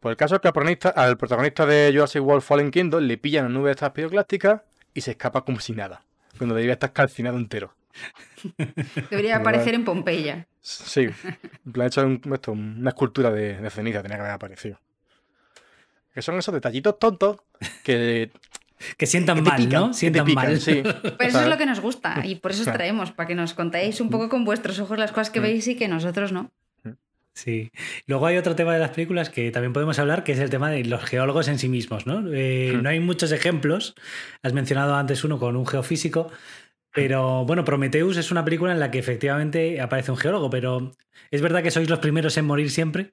[0.01, 3.19] Por el caso es que al protagonista, al protagonista de Jurassic World Fallen Kingdom le
[3.19, 6.03] pillan una nube de estas piroclásticas y se escapa como si nada.
[6.39, 7.73] Cuando debía estar calcinado entero.
[9.11, 10.47] Debería aparecer en Pompeya.
[10.61, 11.09] Sí,
[11.67, 14.81] en plan hecho un- esto, una escultura de, de ceniza tenía que haber aparecido.
[16.15, 17.39] Que son esos detallitos tontos
[17.83, 18.31] que,
[18.99, 19.95] Que sientan que mal, pican, ¿no?
[19.95, 20.61] Sientan pican, mal.
[20.61, 20.83] sí.
[21.03, 23.55] Pero eso es lo que nos gusta y por eso os traemos, para que nos
[23.55, 25.43] contéis un poco con vuestros ojos las cosas que Mm.
[25.43, 26.51] veis y que nosotros no.
[27.37, 27.73] Sí.
[28.07, 30.71] Luego hay otro tema de las películas que también podemos hablar, que es el tema
[30.71, 32.23] de los geólogos en sí mismos, ¿no?
[32.33, 32.83] Eh, Hmm.
[32.83, 33.97] No hay muchos ejemplos.
[34.43, 36.31] Has mencionado antes uno con un geofísico,
[36.95, 40.93] pero bueno, Prometheus es una película en la que efectivamente aparece un geólogo, pero
[41.31, 43.13] ¿es verdad que sois los primeros en morir siempre?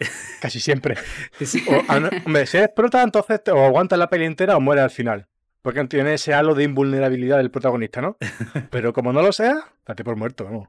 [0.40, 0.96] Casi siempre.
[1.68, 4.60] O, a no- hombre, si eres prota, entonces te- o aguantas la peli entera o
[4.60, 5.26] mueres al final.
[5.62, 8.16] Porque tiene ese halo de invulnerabilidad del protagonista, ¿no?
[8.70, 10.68] Pero como no lo sea, date por muerto, vamos.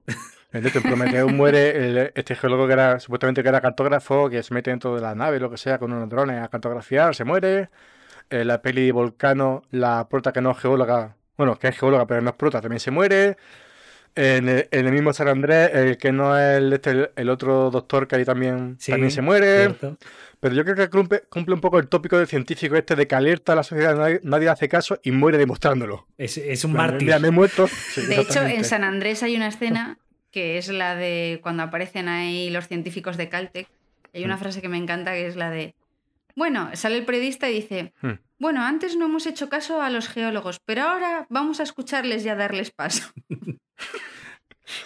[0.52, 4.54] Entonces, en Prometheus muere el- este geólogo que era supuestamente que era cartógrafo, que se
[4.54, 7.70] mete dentro de la nave, lo que sea, con unos drones a cartografiar, se muere.
[8.30, 12.22] En la peli Volcano, la prota que no es geóloga, bueno, que es geóloga pero
[12.22, 13.38] no es prota, también se muere.
[14.16, 17.30] En el, en el mismo San Andrés, el que no es el, este, el- el
[17.30, 19.58] otro doctor que ahí también, Sí, también se muere.
[19.60, 19.96] cierto.
[20.40, 23.14] Pero yo creo que cumple, cumple un poco el tópico del científico este de que
[23.14, 26.08] alerta a la sociedad, nadie, hace caso y muere demostrándolo.
[26.18, 27.04] Es, es un mártir.
[27.04, 27.68] Mira, me he muerto.
[27.68, 30.00] Sí, De hecho, en San Andrés hay una escena
[30.32, 33.68] que es la de cuando aparecen ahí los científicos de Caltech.
[34.16, 34.40] Hay una Mm.
[34.40, 35.76] frase que me encanta que es la de,
[36.38, 38.20] bueno, sale el periodista y dice, Hmm.
[38.38, 42.30] bueno, antes no hemos hecho caso a los geólogos, pero ahora vamos a escucharles y
[42.30, 43.12] a darles paso.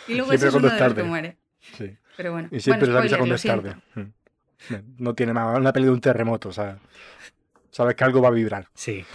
[0.08, 1.04] y luego Siempre ese es cuando uno es de los que tarde.
[1.04, 1.38] muere.
[1.78, 1.98] Sí.
[2.18, 3.76] Pero bueno, Y siempre bueno, spoiler, es tarde.
[3.96, 5.04] Mm.
[5.04, 5.58] No tiene más.
[5.58, 6.78] Una peli de un terremoto, o sea.
[7.72, 8.68] Sabes que algo va a vibrar.
[8.74, 9.06] Sí,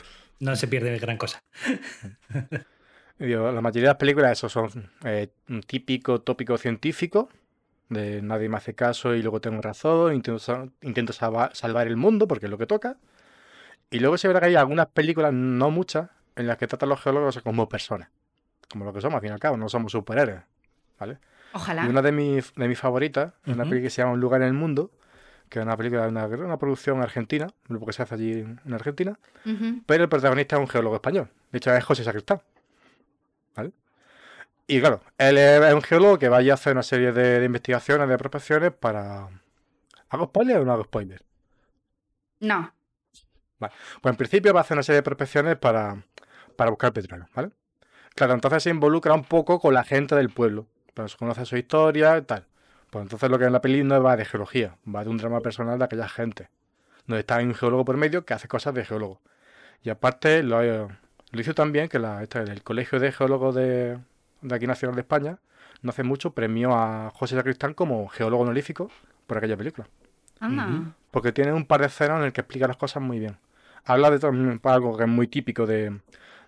[0.41, 1.43] no se pierde gran cosa.
[3.19, 7.29] Digo, la mayoría de las películas, eso son eh, un típico tópico científico.
[7.89, 10.15] De nadie me hace caso y luego tengo razón.
[10.15, 12.97] Intento, intento salva- salvar el mundo porque es lo que toca.
[13.91, 17.01] Y luego se verá que hay algunas películas, no muchas, en las que tratan los
[17.01, 18.09] geólogos como personas.
[18.69, 20.41] Como lo que somos, al fin y al cabo, no somos superhéroes.
[20.99, 21.19] ¿Vale?
[21.53, 21.87] Ojalá.
[21.87, 24.43] Y una de mis, de mis favoritas es una película que se llama Un lugar
[24.43, 24.91] en el mundo,
[25.49, 28.33] que es una película de una, una producción argentina, un grupo que se hace allí
[28.33, 29.17] en en Argentina,
[29.87, 31.29] pero el protagonista es un geólogo español.
[31.53, 32.41] De hecho, es José Sacristán.
[34.69, 34.79] ¿Vale?
[34.79, 38.09] Y claro, él es un geólogo que vaya a hacer una serie de, de investigaciones,
[38.09, 39.29] de prospecciones para...
[40.09, 41.23] ¿Hago spoiler o no hago spoiler?
[42.41, 42.73] No,
[43.59, 43.73] Pues
[44.13, 46.05] en principio va a hacer una serie de prospecciones para,
[46.57, 47.51] para buscar petróleo, ¿vale?
[48.15, 51.57] Claro, entonces se involucra un poco con la gente del pueblo, pero se conoce su
[51.57, 52.47] historia y tal.
[52.91, 55.41] Pues entonces lo que en la peli no va de geología, va de un drama
[55.41, 56.49] personal de aquella gente.
[57.07, 59.21] Donde está un geólogo por medio que hace cosas de geólogo.
[59.83, 63.99] Y aparte lo, lo hizo también que la, esta, el Colegio de Geólogos de,
[64.43, 65.39] de aquí Nacional de España,
[65.83, 68.91] no hace mucho, premió a José Sacristán como geólogo honorífico
[69.27, 69.89] por aquella película.
[70.41, 70.95] anda.
[71.11, 73.39] Porque tiene un par de escenas en el que explica las cosas muy bien.
[73.85, 74.33] Habla de todo-
[74.71, 75.99] algo que es muy típico de,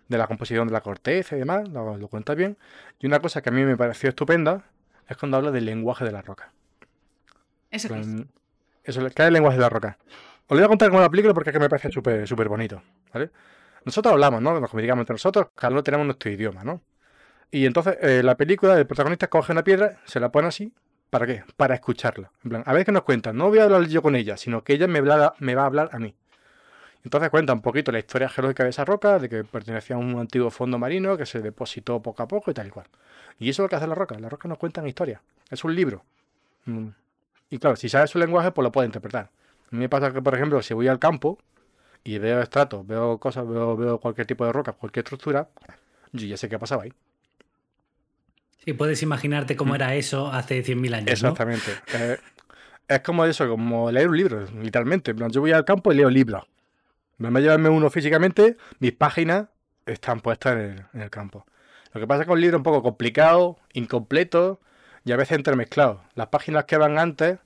[0.09, 2.57] de la composición de la corteza y demás, lo, lo cuenta bien.
[2.99, 4.65] Y una cosa que a mí me pareció estupenda
[5.09, 6.53] es cuando habla del lenguaje de la roca.
[7.71, 8.07] Eso que es.
[8.85, 9.99] Eso, ¿qué es el lenguaje de la roca?
[10.47, 12.49] Os lo voy a contar con la película porque es que me parece súper súper
[12.49, 13.31] bonito, ¿vale?
[13.85, 14.59] Nosotros hablamos, ¿no?
[14.59, 16.81] Nos comunicamos entre nosotros, cada uno tenemos nuestro idioma, ¿no?
[17.51, 20.73] Y entonces, eh, la película, el protagonista coge una piedra, se la pone así,
[21.11, 21.45] ¿para qué?
[21.57, 22.31] Para escucharla.
[22.45, 23.33] En plan, a ver qué nos cuenta.
[23.33, 25.99] No voy a hablar yo con ella, sino que ella me, va a hablar a
[25.99, 26.15] mí.
[27.05, 30.19] Entonces cuenta un poquito la historia geológica de esa roca, de que pertenecía a un
[30.19, 32.87] antiguo fondo marino que se depositó poco a poco y tal y cual.
[33.39, 34.19] Y eso es lo que hace la roca.
[34.19, 35.23] La roca nos cuenta historia.
[35.49, 36.05] Es un libro.
[36.67, 36.89] Mm.
[37.51, 39.31] Y claro, si sabes su lenguaje, pues lo puedes interpretar.
[39.71, 41.39] A mí me pasa que, por ejemplo, si voy al campo
[42.05, 45.49] y veo estratos, veo cosas, veo, veo cualquier tipo de roca, cualquier estructura,
[46.13, 46.93] yo ya sé qué pasaba ahí.
[48.65, 51.23] Sí, puedes imaginarte cómo era eso hace 100.000 años.
[51.23, 51.31] ¿no?
[51.31, 51.71] Exactamente.
[51.95, 52.19] Eh,
[52.89, 55.15] es como eso, como leer un libro, literalmente.
[55.31, 56.45] Yo voy al campo y leo libros.
[57.19, 59.47] Vez de llevarme uno físicamente, mis páginas
[59.87, 61.47] están puestas en el, en el campo.
[61.93, 64.61] Lo que pasa es que un libro es un poco complicado, incompleto
[65.05, 66.03] y a veces entremezclado.
[66.15, 67.39] Las páginas que van antes,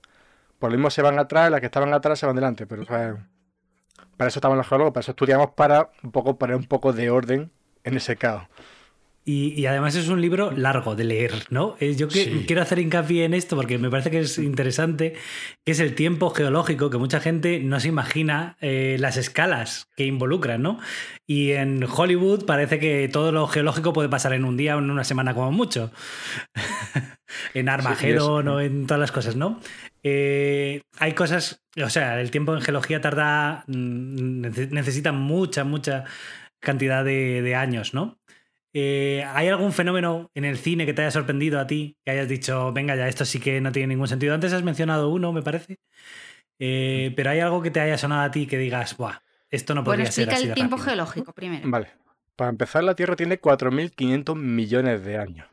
[0.59, 2.66] por lo mismo se van atrás, las que estaban atrás se van delante.
[2.66, 3.16] Pero o sea,
[4.16, 7.11] para eso estamos los geólogos, para eso estudiamos para un poco poner un poco de
[7.11, 7.51] orden
[7.85, 8.44] en ese caos.
[9.24, 11.78] Y, y además es un libro largo de leer, ¿no?
[11.78, 12.44] Yo que- Sí.
[12.46, 15.14] quiero hacer hincapié en esto porque me parece que es interesante,
[15.64, 20.06] que es el tiempo geológico, que mucha gente no se imagina eh, las escalas que
[20.06, 20.80] involucran, ¿no?
[21.24, 24.90] Y en Hollywood parece que todo lo geológico puede pasar en un día o en
[24.90, 25.92] una semana como mucho.
[27.54, 29.60] en Armagedón o en todas las cosas, ¿no?
[30.02, 36.04] Eh, hay cosas, o sea, el tiempo en geología tarda, mm, nece- necesita mucha, mucha
[36.60, 38.18] cantidad de, de años, ¿no?
[38.75, 41.96] Eh, ¿Hay algún fenómeno en el cine que te haya sorprendido a ti?
[42.04, 44.35] Que hayas dicho, venga, ya esto sí que no tiene ningún sentido.
[44.35, 45.79] Antes has mencionado uno, me parece.
[46.58, 49.18] Eh, pero hay algo que te haya sonado a ti que digas, Buah,
[49.50, 50.90] esto no Bueno, podría ser explica así el de tiempo rápido".
[50.90, 51.68] geológico primero.
[51.70, 51.88] Vale.
[52.37, 55.46] Para empezar, la Tierra tiene 4.500 millones de años.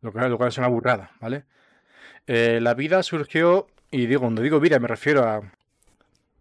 [0.00, 1.44] Lo cual, lo cual es una burrada, ¿vale?
[2.26, 5.42] Eh, la vida surgió, y digo, cuando digo vida me refiero a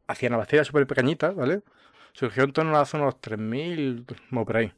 [0.08, 1.62] hacia una bacteria súper pequeñita, ¿vale?
[2.14, 4.72] Surgió en torno a hace unos 3.000, como por ahí.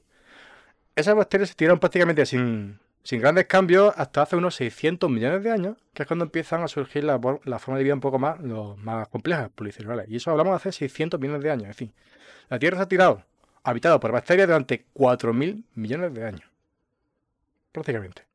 [1.00, 5.50] Esas bacterias se tiraron prácticamente sin, sin grandes cambios hasta hace unos 600 millones de
[5.50, 9.50] años, que es cuando empiezan a surgir la formas de vida un poco más, complejas,
[9.56, 10.10] pluricelulares.
[10.10, 11.70] Y eso hablamos de hace 600 millones de años.
[11.70, 11.94] Es decir,
[12.50, 13.24] la Tierra se ha tirado,
[13.64, 16.50] habitado por bacterias durante 4.000 millones de años.
[17.72, 18.26] Prácticamente.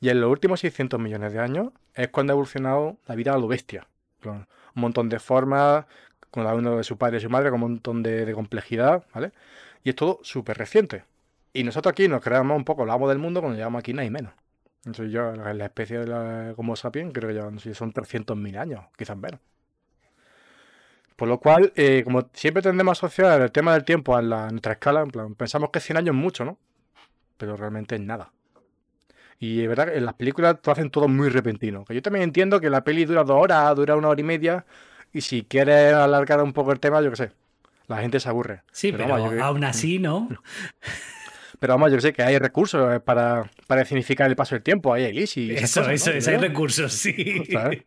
[0.00, 3.38] Y en los últimos 600 millones de años es cuando ha evolucionado la vida a
[3.38, 3.88] lo bestia.
[4.22, 4.46] Con un
[4.80, 5.86] montón de formas,
[6.30, 9.04] con cada uno de su padre y su madre, con un montón de, de complejidad,
[9.12, 9.32] ¿vale?
[9.82, 11.02] Y es todo súper reciente.
[11.56, 14.04] Y nosotros aquí nos creamos un poco el amo del mundo cuando llevamos aquí nada
[14.04, 14.32] y menos.
[14.84, 18.58] Entonces yo, la especie de la Homo sapiens, creo que ya no sé, son 300.000
[18.58, 19.40] años, quizás menos.
[21.16, 24.46] Por lo cual, eh, como siempre tendemos a asociar el tema del tiempo a, la,
[24.46, 26.58] a nuestra escala, en plan, pensamos que 100 años es mucho, ¿no?
[27.38, 28.32] Pero realmente es nada.
[29.38, 31.84] Y es verdad que en las películas lo hacen todo muy repentino.
[31.86, 34.66] Que yo también entiendo que la peli dura dos horas, dura una hora y media,
[35.12, 37.32] y si quieres alargar un poco el tema, yo qué sé,
[37.88, 38.62] la gente se aburre.
[38.70, 40.28] Sí, pero, vamos, aún así, ¿no?
[41.58, 44.92] Pero vamos, yo sé que hay recursos eh, para, para significar el paso del tiempo.
[44.92, 46.16] Hay Elise y Eso, cosas, eso ¿no?
[46.16, 47.44] es, hay recursos, sí.
[47.52, 47.82] ¿Sabes?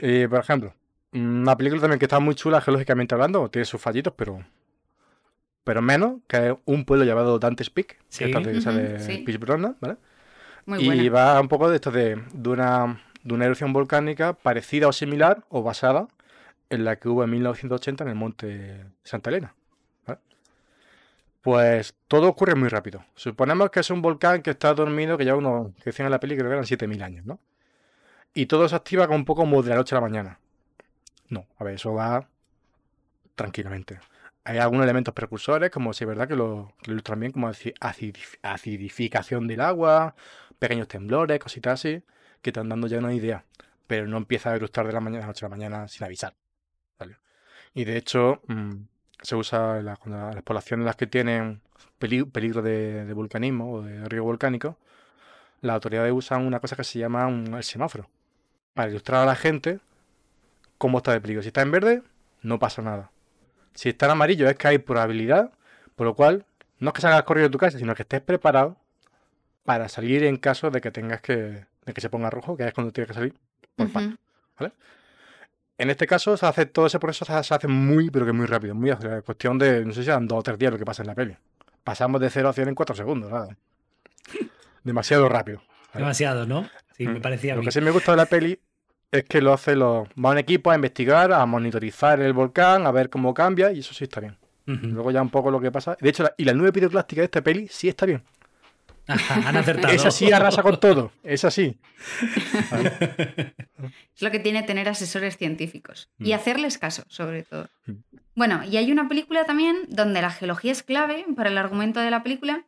[0.00, 0.74] Y, por ejemplo,
[1.12, 4.44] una película también que está muy chula geológicamente hablando, tiene sus fallitos, pero
[5.64, 8.18] pero menos, que es un pueblo llamado Dante's Peak, Sí.
[8.18, 9.36] que está de, esa de Ujú, sí.
[9.38, 9.96] Brosnan, ¿vale?
[10.66, 11.10] Muy y buena.
[11.10, 15.44] va un poco de esto de, de una, de una erupción volcánica parecida o similar
[15.50, 16.08] o basada
[16.68, 19.54] en la que hubo en 1980 en el monte Santa Elena.
[21.42, 23.04] Pues todo ocurre muy rápido.
[23.14, 26.20] Suponemos que es un volcán que está dormido, que ya uno, que decían en la
[26.20, 27.40] peli, que eran 7.000 años, ¿no?
[28.34, 30.40] Y todo se activa con un poco como de la noche a la mañana.
[31.28, 32.28] No, a ver, eso va
[33.34, 33.98] tranquilamente.
[34.44, 37.74] Hay algunos elementos precursores, como si es verdad que lo, que ilustran bien, como aci-
[37.80, 40.14] acidif- acidificación del agua,
[40.58, 42.02] pequeños temblores, cositas así,
[42.42, 43.44] que te están dando ya una idea.
[43.86, 46.04] Pero no empieza a eruptar de la mañana a la noche a la mañana sin
[46.04, 46.34] avisar.
[46.98, 47.16] ¿vale?
[47.74, 48.74] Y de hecho, mm,
[49.22, 49.98] se usa en la-
[50.34, 51.60] las poblaciones en las que tienen
[51.98, 54.76] peli- peligro de, de vulcanismo o de riesgo volcánico,
[55.60, 58.08] las autoridades usan una cosa que se llama un, el semáforo,
[58.74, 59.78] para ilustrar a la gente
[60.78, 61.42] cómo está de peligro.
[61.42, 62.02] Si está en verde,
[62.42, 63.10] no pasa nada.
[63.74, 65.52] Si está en amarillo, es que hay probabilidad,
[65.94, 66.44] por lo cual
[66.78, 68.76] no es que salgas corriendo de tu casa, sino que estés preparado
[69.64, 72.74] para salir en caso de que tengas que, de que se ponga rojo, que es
[72.74, 73.34] cuando tienes que salir
[73.76, 73.94] por Ujú.
[73.94, 74.16] pato,
[74.58, 74.72] ¿vale?
[75.82, 78.74] En este caso se hace todo ese proceso se hace muy, pero que muy rápido,
[78.74, 79.22] muy acelerado.
[79.24, 81.14] Cuestión de, no sé si eran dos o tres días lo que pasa en la
[81.16, 81.36] peli.
[81.82, 83.56] Pasamos de 0 a 100 en 4 segundos, nada.
[84.84, 85.60] Demasiado rápido.
[85.94, 86.68] Demasiado, ¿no?
[86.96, 87.22] Sí, me Mm.
[87.22, 88.60] parecía Lo que sí me gusta de la peli
[89.10, 90.08] es que lo hace los.
[90.10, 93.92] Va un equipo a investigar, a monitorizar el volcán, a ver cómo cambia, y eso
[93.92, 94.36] sí está bien.
[94.66, 95.96] Luego ya un poco lo que pasa.
[96.00, 98.22] De hecho, la- y la nube piroclástica de esta peli sí está bien.
[99.08, 99.92] Ajá, han acertado.
[99.92, 101.12] Esa sí arrasa con todo.
[101.24, 101.76] Esa sí.
[104.14, 106.10] Es lo que tiene tener asesores científicos.
[106.18, 106.34] Y Mm.
[106.34, 107.68] hacerles caso, sobre todo.
[107.86, 107.92] Mm.
[108.34, 112.10] Bueno, y hay una película también donde la geología es clave para el argumento de
[112.10, 112.66] la película,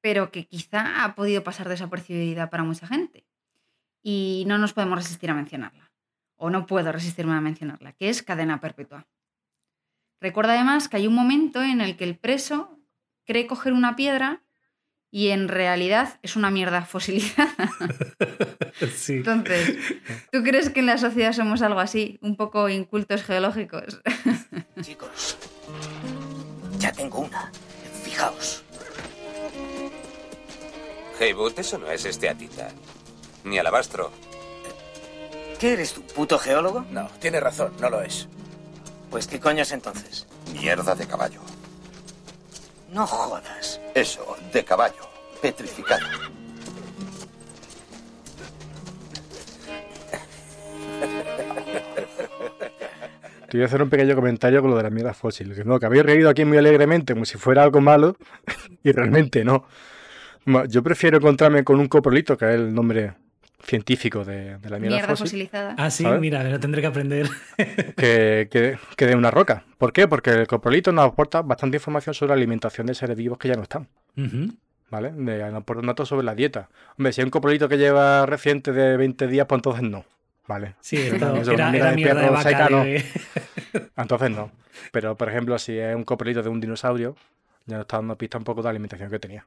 [0.00, 3.26] pero que quizá ha podido pasar desapercibida para mucha gente.
[4.02, 5.92] Y no nos podemos resistir a mencionarla.
[6.36, 9.06] O no puedo resistirme a mencionarla, que es cadena perpetua.
[10.20, 12.78] Recuerda además que hay un momento en el que el preso
[13.24, 14.42] cree coger una piedra
[15.14, 17.54] y en realidad es una mierda fosilizada.
[18.96, 19.14] Sí.
[19.18, 19.76] Entonces,
[20.32, 22.18] ¿tú crees que en la sociedad somos algo así?
[22.22, 24.00] Un poco incultos geológicos.
[24.82, 25.36] Chicos,
[26.78, 27.52] ya tengo una.
[28.02, 28.64] Fijaos.
[31.20, 32.70] Heywood, eso no es esteatita.
[33.44, 34.10] Ni alabastro.
[35.60, 36.84] ¿Qué eres tú, puto geólogo?
[36.90, 38.26] No, tiene razón, no lo es.
[39.08, 40.26] Pues qué coño es entonces.
[40.52, 41.40] Mierda de caballo.
[42.94, 43.80] No jodas.
[43.92, 45.08] Eso, de caballo.
[45.42, 46.06] Petrificado.
[53.50, 55.52] Te voy a hacer un pequeño comentario con lo de la mierda fósil.
[55.56, 58.16] Que no, que habéis reído aquí muy alegremente, como si fuera algo malo,
[58.84, 59.66] y realmente no.
[60.68, 63.14] Yo prefiero encontrarme con un coprolito, que es el nombre
[63.64, 65.74] científico de, de la mierda, Mierda fósil, fosilizada.
[65.78, 66.20] Ah, sí, ¿sabes?
[66.20, 67.28] mira, lo tendré que aprender.
[67.96, 69.64] que, que, que de una roca.
[69.78, 70.06] ¿Por qué?
[70.08, 73.54] Porque el coprolito nos aporta bastante información sobre la alimentación de seres vivos que ya
[73.54, 73.88] no están.
[74.90, 75.12] ¿Vale?
[75.12, 76.68] De- Nos aporta datos sobre la dieta.
[76.98, 80.04] Hombre, si hay un coprolito que lleva reciente de 20 días, pues entonces no.
[80.46, 80.74] ¿Vale?
[80.80, 81.16] Sí, eso,
[81.52, 82.42] era, era mierda de vaca.
[82.42, 82.84] seca, no.
[83.96, 84.50] Entonces no.
[84.92, 87.16] Pero, por ejemplo, si es un coprolito de un dinosaurio,
[87.66, 89.46] ya nos está dando pista un poco de la alimentación que tenía.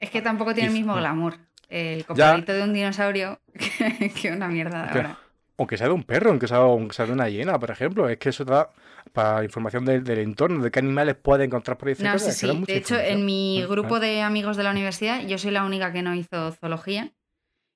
[0.00, 1.34] Es que tampoco tiene el mismo glamour
[1.70, 5.18] el coprolito de un dinosaurio que, que una mierda de ahora.
[5.58, 8.08] Aunque sea de un perro, aunque sea, aunque sea de una hiena, por ejemplo.
[8.08, 8.70] Es que eso da
[9.12, 12.32] para información del, del entorno, de qué animales puede encontrar por ahí cerca, No, sí,
[12.32, 12.64] sí.
[12.66, 14.00] De hecho, en mi Ah, grupo ah.
[14.00, 17.12] de amigos de la universidad, yo soy la única que no hizo zoología.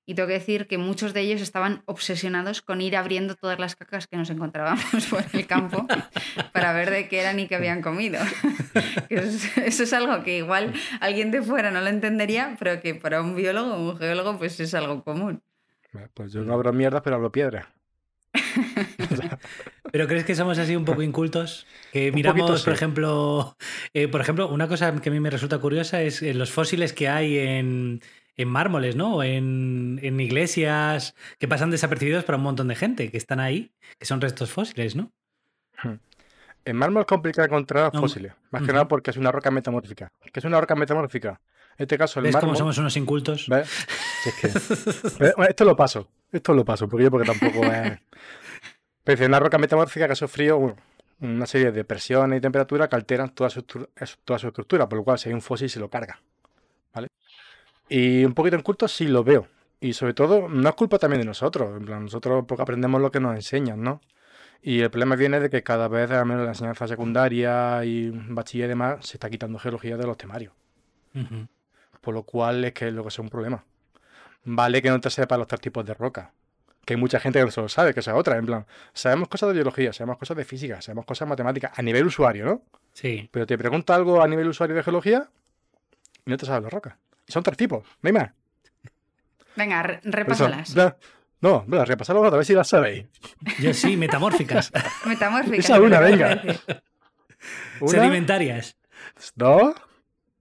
[0.06, 3.74] Y tengo que decir que muchos de ellos estaban obsesionados con ir abriendo todas las
[3.74, 5.86] cacas que nos encontrábamos por el campo
[6.52, 8.20] para ver de qué eran y qué habían comido.
[9.08, 12.94] Eso, es, eso es algo que igual alguien de fuera no lo entendería, pero que
[12.94, 15.42] para un biólogo o un geólogo pues es algo común.
[16.14, 17.66] Pues yo no abro mierdas, pero hablo piedras.
[19.92, 21.66] ¿Pero crees que somos así un poco incultos?
[21.92, 22.64] Que Un miramos, poquito sí.
[22.64, 23.56] por ejemplo,
[23.92, 26.92] eh, por ejemplo, una cosa que a mí me resulta curiosa es eh, los fósiles
[26.92, 28.00] que hay en,
[28.36, 29.22] en mármoles, ¿no?
[29.22, 34.06] En, en iglesias que pasan desapercibidos para un montón de gente que están ahí, que
[34.06, 35.12] son restos fósiles, ¿no?
[36.64, 38.00] En mármol es complicado encontrar No.
[38.00, 40.10] fósiles, más que nada porque es una roca metamórfica.
[40.32, 41.40] ¿Qué es una roca metamórfica?
[41.76, 42.50] En este caso, el ¿Ves mármol...
[42.50, 43.48] cómo somos unos incultos?
[43.48, 43.68] ¿Ves?
[44.22, 47.98] Si es que- bueno, Esto lo paso, esto lo paso, porque yo porque tampoco es...
[49.04, 50.76] Pero es una roca metamórfica que ha sufrido bueno,
[51.20, 55.04] una serie de presiones y temperaturas que alteran toda su, toda su estructura, por lo
[55.04, 56.18] cual si hay un fósil se lo carga.
[56.94, 57.08] ¿Vale?
[57.88, 59.46] Y un poquito en culto sí lo veo.
[59.80, 61.76] Y sobre todo, no es culpa también de nosotros.
[61.76, 64.00] En plan, nosotros porque aprendemos lo que nos enseñan, ¿no?
[64.62, 68.10] Y el problema viene de que cada vez, al menos en la enseñanza secundaria y
[68.10, 70.54] bachiller y demás, se está quitando geología de los temarios.
[72.00, 73.62] Por lo cual es que lo que es un problema.
[74.44, 76.32] Vale que no te sepas los tres tipos de roca.
[76.86, 78.38] Que hay mucha gente que no se lo sabe, que es otra.
[78.38, 81.82] En plan, sabemos cosas de biología, sabemos cosas de física, sabemos cosas de matemáticas a
[81.82, 82.62] nivel usuario, ¿no?
[82.94, 83.28] Sí.
[83.30, 85.28] Pero te pregunta algo a nivel usuario de geología
[86.24, 86.94] y no te sabes las rocas.
[87.26, 88.30] Y son tres tipos, no hay más.
[89.56, 90.74] Venga, re- Por eso, repásalas.
[90.74, 90.96] bla-
[91.40, 93.06] no, repasarlo a ver si las sabéis.
[93.60, 94.72] Yo sí, metamórficas.
[95.04, 95.58] Metamórficas.
[95.64, 96.42] Esa una, ¿qué te venga.
[97.80, 98.76] Una, Sedimentarias.
[99.34, 99.74] dos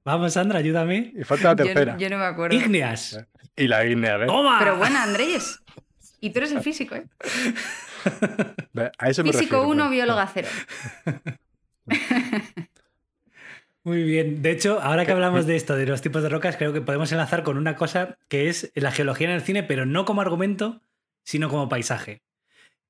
[0.06, 1.14] Vamos, Sandra, ayúdame.
[1.16, 1.98] y falta la tercera.
[1.98, 2.56] yo no me acuerdo.
[2.56, 3.26] Ígneas.
[3.56, 4.28] Y la ígnea, ¿ves?
[4.28, 4.58] ¡Toma!
[4.60, 5.62] Pero bueno, Andrés.
[6.20, 7.06] Y tú eres el físico, ¿eh?
[8.98, 9.92] A eso me Físico refiero, 1, pues.
[9.92, 10.48] bióloga 0.
[13.86, 14.42] Muy bien.
[14.42, 17.12] De hecho, ahora que hablamos de esto, de los tipos de rocas, creo que podemos
[17.12, 20.82] enlazar con una cosa que es la geología en el cine, pero no como argumento,
[21.26, 22.22] sino como paisaje.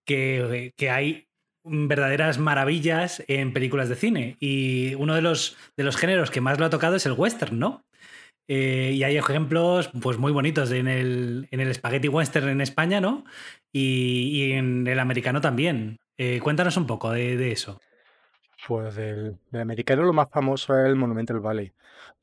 [0.05, 1.27] Que, que hay
[1.63, 4.37] verdaderas maravillas en películas de cine.
[4.39, 7.57] Y uno de los, de los géneros que más lo ha tocado es el western,
[7.57, 7.83] ¿no?
[8.47, 13.01] Eh, y hay ejemplos pues, muy bonitos en el, en el spaghetti western en España,
[13.01, 13.23] ¿no?
[13.71, 15.97] Y, y en el americano también.
[16.17, 17.79] Eh, cuéntanos un poco de, de eso.
[18.67, 21.71] Pues del, del americano lo más famoso es el Monumental Valley.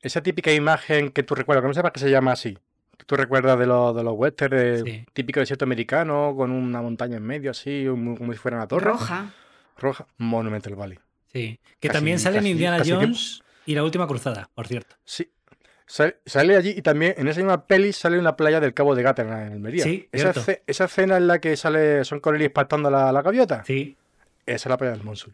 [0.01, 2.57] Esa típica imagen que tú recuerdas, que no sepas que se llama así,
[2.97, 5.05] que tú recuerdas de los, de los westerns, de Sí.
[5.13, 8.85] típico desierto americano, con una montaña en medio así, un- como si fuera una torre.
[8.85, 9.31] Roja.
[9.77, 10.07] Roja.
[10.17, 10.97] Monumental Valley.
[11.31, 11.59] Sí.
[11.79, 14.95] Que Casi- también sale en Indiana que- Jones y la última cruzada, por cierto.
[15.05, 15.29] Sí.
[15.85, 18.95] Sale, sale allí y también en esa misma peli sale en la playa del Cabo
[18.95, 19.83] de Gata en Almería.
[19.83, 20.33] Sí, esa,
[20.65, 23.63] esa escena en la que sale Son Connery espantando a la, la gaviota.
[23.65, 23.97] Sí.
[24.45, 25.33] Esa es la playa del Monsul.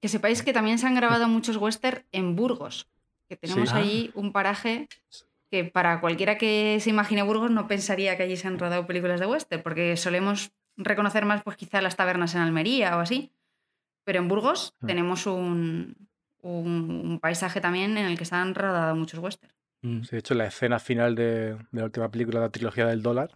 [0.00, 2.86] Que sepáis que también se han grabado muchos western en Burgos.
[3.28, 3.76] Que tenemos Sí.
[3.76, 4.88] allí un paraje
[5.50, 9.20] que para cualquiera que se imagine Burgos no pensaría que allí se han rodado películas
[9.20, 13.30] de western, porque solemos reconocer más pues quizá las tabernas en Almería o así.
[14.04, 14.86] Pero en Burgos Mm.
[14.86, 15.96] tenemos un,
[16.42, 19.52] un, un paisaje también en el que se han rodado muchos western.
[19.82, 20.02] Mm.
[20.02, 23.02] Sí, de hecho, la escena final de, de la última película de la trilogía del
[23.02, 23.30] dólar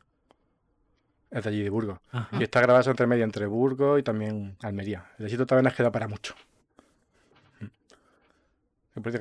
[1.30, 1.98] es de allí, de Burgos.
[2.12, 2.36] Ajá.
[2.38, 5.06] Y está grabada entre media entre Burgos y también Almería.
[5.18, 6.34] El desierto también queda para mucho.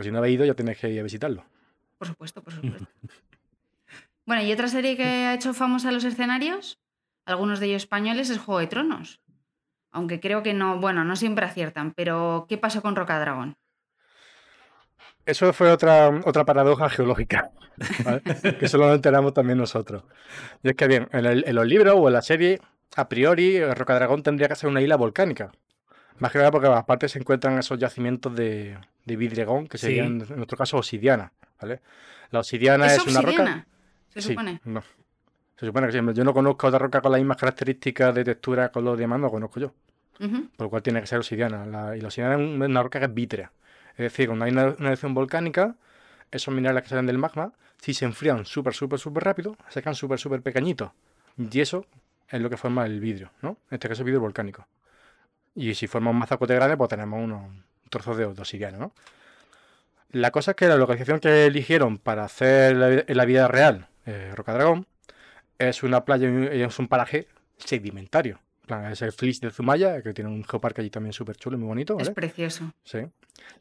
[0.01, 1.45] Si no habéis ido, ya tenéis que ir a visitarlo.
[1.97, 2.87] Por supuesto, por supuesto.
[4.25, 6.79] bueno, y otra serie que ha hecho famosa los escenarios,
[7.25, 9.19] algunos de ellos españoles, es Juego de Tronos.
[9.91, 13.55] Aunque creo que no, bueno, no siempre aciertan, pero ¿qué pasó con Rocadragón?
[15.25, 17.51] Eso fue otra, otra paradoja geológica,
[18.03, 18.21] ¿vale?
[18.59, 20.03] que solo nos enteramos también nosotros.
[20.63, 22.59] Y es que, bien, en, el- en los libros o en la serie,
[22.95, 25.51] a priori, Rocadragón tendría que ser una isla volcánica.
[26.19, 29.87] Más que nada porque aparte se encuentran esos yacimientos de, de vidregón, que Sí.
[29.87, 31.31] serían, en nuestro caso, obsidiana.
[31.61, 31.81] ¿vale?
[32.31, 33.31] La obsidiana ¿Es es, una roca.
[33.31, 33.67] obsidiana?
[34.09, 34.61] Se Sí, supone.
[34.65, 34.83] no.
[35.57, 35.99] Se supone que sí.
[36.13, 39.29] Yo no conozco otra roca con las mismas características de textura con los demás, no
[39.29, 39.73] conozco yo.
[40.17, 41.65] Por lo cual tiene que ser obsidiana.
[41.65, 43.51] La, y la obsidiana es un- una roca que es vítrea.
[43.91, 45.75] Es decir, cuando hay una, una erupción volcánica,
[46.31, 49.95] esos minerales que salen del magma, si se enfrían súper, súper, súper rápido, se quedan
[49.95, 50.91] súper, súper pequeñitos.
[51.37, 51.85] Y eso
[52.29, 53.51] es lo que forma el vidrio, ¿no?
[53.69, 54.65] En este caso, vidrio volcánico.
[55.59, 57.51] Y si forma un mazacote grande, pues tenemos unos
[57.89, 58.93] trozos de, obsidiana, ¿no?
[60.11, 63.89] La cosa es que la localización que eligieron para hacer la, en la vida real
[64.05, 64.87] eh, Rocadragón
[65.57, 68.39] es una playa, y es un paraje sedimentario.
[68.61, 71.57] En plan, Es el Flis de Zumaya, que tiene un geoparque allí también súper chulo
[71.57, 71.99] y muy bonito.
[71.99, 72.71] Es precioso.
[72.85, 72.99] Sí.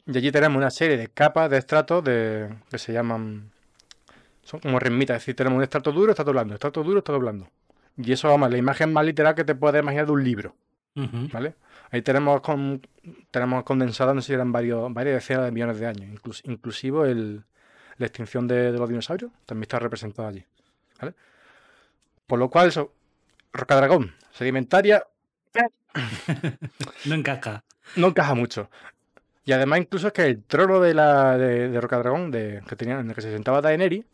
[0.07, 3.51] Y allí tenemos una serie de capas de estratos de, que se llaman.
[4.45, 7.51] Son como ritmitas, es decir, tenemos un estrato duro, estrato blando, estrato duro, estrato blando.
[7.97, 10.55] Y eso, vamos, la imagen más literal que te puedes imaginar de un libro.
[11.33, 11.55] ¿vale?
[11.91, 12.81] Ahí tenemos, con,
[13.31, 17.11] tenemos condensado, no sé si eran varios, varias decenas de millones de años, inclus- inclusive
[17.11, 17.45] el,
[17.97, 20.45] la extinción de, de los dinosaurios también está representada allí,
[21.01, 21.15] ¿vale?
[22.27, 22.93] Por lo cual, eso,
[23.53, 25.05] Rocadragón, sedimentaria,
[27.07, 27.65] No encaja.
[27.97, 28.71] no encaja mucho.
[29.45, 33.01] Y además, incluso es que el trono de la de, de Rocadragón, de, que tenía,
[33.01, 34.05] en el que se sentaba Daenerys,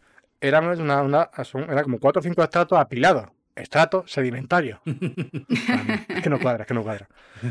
[0.41, 1.31] era, una,
[1.69, 3.29] era como cuatro o cinco estratos apilados.
[3.57, 4.81] Estratos sedimentarios.
[4.85, 7.09] es que no cuadra, es que no cuadra.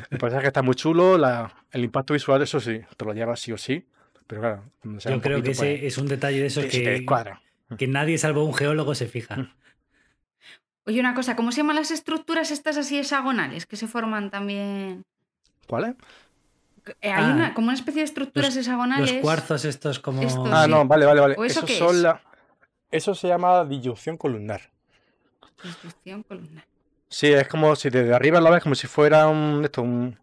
[0.10, 3.52] El paisaje está muy chulo, la- el impacto visual, eso sí, te lo llevas sí
[3.52, 3.86] o sí.
[4.28, 6.46] Pero claro, cuando sea Yo un creo poquito, que ese pues, es un detalle de
[6.48, 7.42] esos te- te que, descuadra.
[7.78, 9.54] que nadie salvo un geólogo se fija.
[10.86, 15.04] Oye, una cosa, ¿cómo se llaman las estructuras estas así hexagonales que se forman también?
[15.68, 15.96] ¿Cuál es?
[17.02, 19.22] Eh, hay Ah, una, como una especie de estructuras Los hexagonales.
[19.22, 20.22] cuarzos estos como...
[20.22, 20.72] Estos, Ah, sí.
[20.72, 21.36] no, vale, vale, vale.
[21.38, 22.02] ¿O eso son es?
[22.02, 22.22] la-
[22.92, 24.73] Eso se llama disyunción columnar.
[25.64, 26.66] Distribución columnar.
[27.10, 30.18] Sí, es como si desde arriba lo ves como si fuera un, esto, un-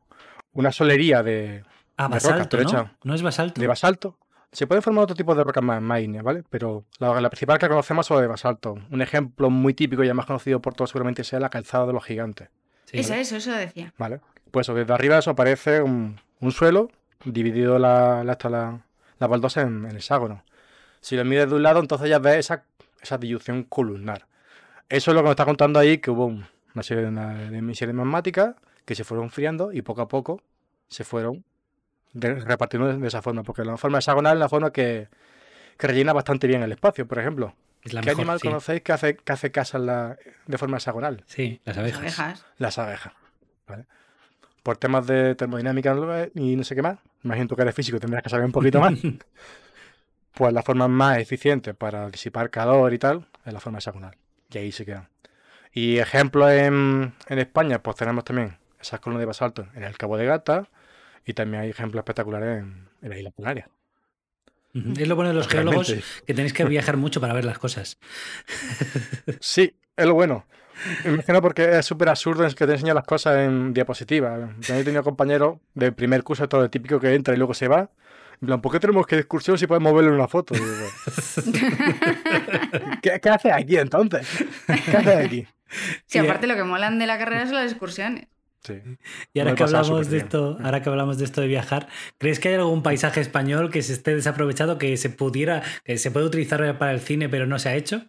[0.52, 1.62] una solería de,
[1.96, 2.90] Ah, de basalto, ¿no?
[3.04, 3.60] ¿No es basalto?
[3.60, 4.16] de basalto.
[4.52, 6.42] Se puede formar otro tipo de rocas más, más ígneas, ¿vale?
[6.50, 8.76] Pero la, la principal que conocemos es la de basalto.
[8.90, 11.92] Un ejemplo muy típico y ya más conocido por todos seguramente sea la calzada de
[11.92, 12.48] los gigantes.
[12.90, 13.92] Eso, eso, eso decía.
[13.96, 14.20] ¿Vale?
[14.50, 16.90] Pues desde arriba eso aparece un, un suelo
[17.24, 18.80] dividido la, la, esta- la,
[19.20, 20.42] la baldosa en, en hexágono.
[21.00, 22.64] Si lo mides de un lado, entonces ya ves esa,
[23.00, 24.26] esa disyunción columnar.
[24.90, 27.34] Eso es lo que nos está contando ahí, que hubo un- una serie de, una-
[27.34, 30.42] de emisiones magmáticas que se fueron enfriando y poco a poco
[30.88, 31.44] se fueron
[32.12, 33.42] de- repartiendo de, de esa forma.
[33.42, 35.08] Porque la forma hexagonal es la forma que,
[35.78, 37.54] que rellena bastante bien el espacio, por ejemplo.
[37.82, 38.48] Es la ¿Qué mejor, animal sí.
[38.48, 41.22] conocéis que hace, que hace casa en la- de forma hexagonal?
[41.26, 42.00] Sí, las abejas.
[42.00, 42.46] Abejas.
[42.58, 43.12] Las abejas.
[43.66, 43.84] ¿vale?
[44.62, 45.96] Por temas de termodinámica
[46.34, 48.92] y no sé qué más, imagino que eres físico tendrás que saber un poquito más.
[50.34, 54.16] pues la forma más eficiente para disipar calor y tal es la forma hexagonal.
[54.52, 55.08] Y ahí se quedan.
[55.72, 60.16] Y ejemplos en, en España, pues tenemos también esas columnas de basalto en el Cabo
[60.16, 60.68] de Gata
[61.24, 63.68] y también hay ejemplos espectaculares en, en las Islas Canarias.
[64.74, 64.92] Ujú.
[64.98, 65.84] Es lo bueno de los Realmente.
[65.84, 67.98] geólogos que tenéis que viajar mucho para ver las cosas.
[69.40, 70.46] Sí, es lo bueno.
[71.04, 74.50] Me imagino porque es súper absurdo es que te enseñan las cosas en diapositivas.
[74.60, 77.68] Yo he tenido compañeros de primer curso, todo el típico que entra y luego se
[77.68, 77.90] va.
[78.40, 80.54] En plan, ¿por qué tenemos que ir de excursión si podemos verlo en una foto?
[83.02, 84.26] ¿Qué, qué haces aquí entonces?
[84.66, 85.46] ¿Qué haces aquí?
[86.06, 88.26] Sí, Y, aparte lo que molan de la carrera son las excursiones.
[88.62, 88.74] Sí.
[89.32, 91.88] Y ahora que hablamos de esto, ahora que hablamos de esto de viajar,
[92.18, 96.10] ¿crees que hay algún paisaje español que se esté desaprovechado, que se pudiera, que se
[96.10, 98.06] puede utilizar para el cine, pero no se ha hecho?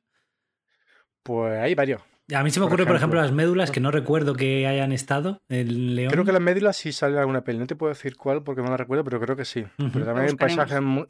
[1.23, 2.01] Pues hay varios.
[2.35, 4.91] A mí se me Por ocurre, por ejemplo, las médulas, que no recuerdo que hayan
[4.91, 6.11] estado en León.
[6.11, 7.59] Creo que las médulas sí sale alguna peli.
[7.59, 9.65] No te puedo decir cuál porque no la recuerdo, pero creo que sí.
[9.77, 11.05] Pero también hay paisajes, muy,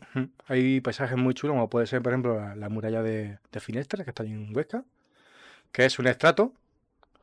[0.47, 4.03] hay paisajes muy chulos, como puede ser, por ejemplo, la, la muralla de, de Finestre,
[4.03, 4.83] que está ahí en Huesca,
[5.71, 6.53] que es un estrato,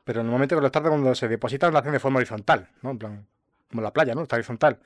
[0.05, 2.91] pero normalmente con los estratos cuando se depositan lo hacen de forma horizontal, ¿no?
[2.91, 3.27] En plan,
[3.69, 4.23] como la playa, ¿no?
[4.23, 4.79] Está horizontal.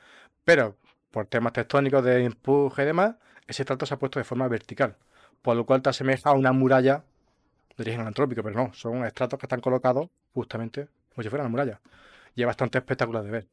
[0.45, 0.77] Pero
[1.11, 4.97] por temas tectónicos de empuje y demás, ese estrato se ha puesto de forma vertical,
[5.43, 7.05] por lo cual te asemeja a una muralla
[7.77, 11.51] de origen antrópico, pero no, son estratos que están colocados justamente como si fueran una
[11.51, 11.81] muralla.
[12.35, 13.49] Y es bastante espectacular de ver.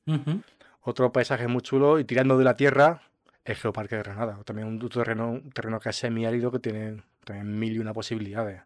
[0.82, 3.02] Otro paisaje muy chulo y tirando de la tierra
[3.44, 4.40] es Geoparque de Granada.
[4.46, 8.62] También un terreno, un terreno que es semiárido que tiene también mil y una posibilidades.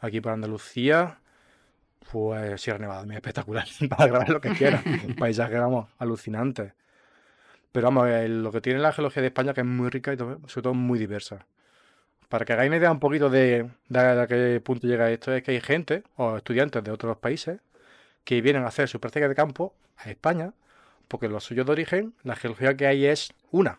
[0.00, 1.20] Aquí por Andalucía,
[2.10, 4.84] pues Sierra Nevada, es espectacular para grabar lo que quieras.
[5.06, 6.74] Un paisaje, vamos, alucinante.
[7.72, 10.62] Pero vamos, lo que tiene la geología de España que es muy rica y sobre
[10.62, 11.46] todo muy diversa.
[12.28, 15.42] Para que hagáis una idea un poquito de, de a qué punto llega esto, es
[15.42, 17.60] que hay gente o estudiantes de otros países
[18.24, 20.52] que vienen a hacer su práctica de campo a España,
[21.06, 23.78] porque lo suyo de origen, la geología que hay es una.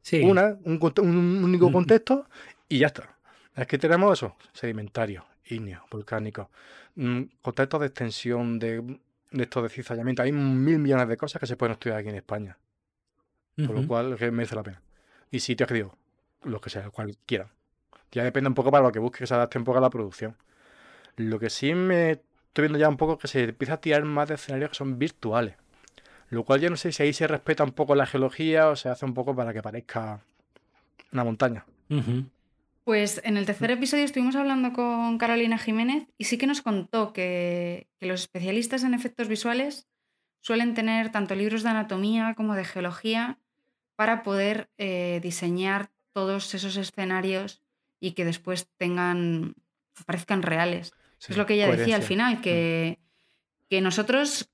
[0.00, 0.22] Sí.
[0.22, 2.26] Una, un, único contexto
[2.68, 3.16] y ya está.
[3.54, 6.50] Es que tenemos eso, sedimentario, ígneo, volcánico,
[6.96, 8.98] mm, contextos de extensión, de,
[9.30, 10.22] de esto de cizallamiento.
[10.22, 12.56] Hay mil millones de cosas que se pueden estudiar aquí en España,
[13.56, 14.82] por lo cual merece la pena.
[15.30, 15.96] Y sitios que digo,
[16.44, 17.50] los que sea, cualquiera.
[18.12, 19.90] Ya depende un poco para lo que busques, que se adapte un poco a la
[19.90, 20.36] producción.
[21.16, 24.28] Lo que sí me estoy viendo ya un poco que se empieza a tirar más
[24.28, 25.56] de escenarios que son virtuales.
[26.30, 28.88] Lo cual yo no sé si ahí se respeta un poco la geología o se
[28.88, 30.20] hace un poco para que parezca
[31.12, 31.64] una montaña.
[32.84, 37.12] Pues en el tercer episodio estuvimos hablando con Carolina Jiménez y sí que nos contó
[37.12, 39.88] que, que los especialistas en efectos visuales
[40.40, 43.38] suelen tener tanto libros de anatomía como de geología
[43.96, 47.60] para poder eh, diseñar todos esos escenarios
[48.00, 49.54] y que después tengan,
[50.06, 50.94] parezcan reales.
[51.18, 52.98] Sí, es lo que ella decía al final, que,
[53.68, 54.50] que nosotros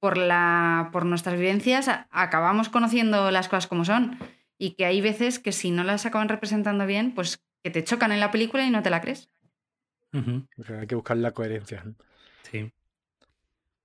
[0.00, 4.18] por, la, por nuestras vivencias acabamos conociendo las cosas como son
[4.58, 8.10] y que hay veces que si no las acaban representando bien, pues que te chocan
[8.12, 9.28] en la película y no te la crees.
[10.12, 10.46] Ujú.
[10.58, 11.84] O sea, hay que buscar la coherencia.
[12.50, 12.72] Sí.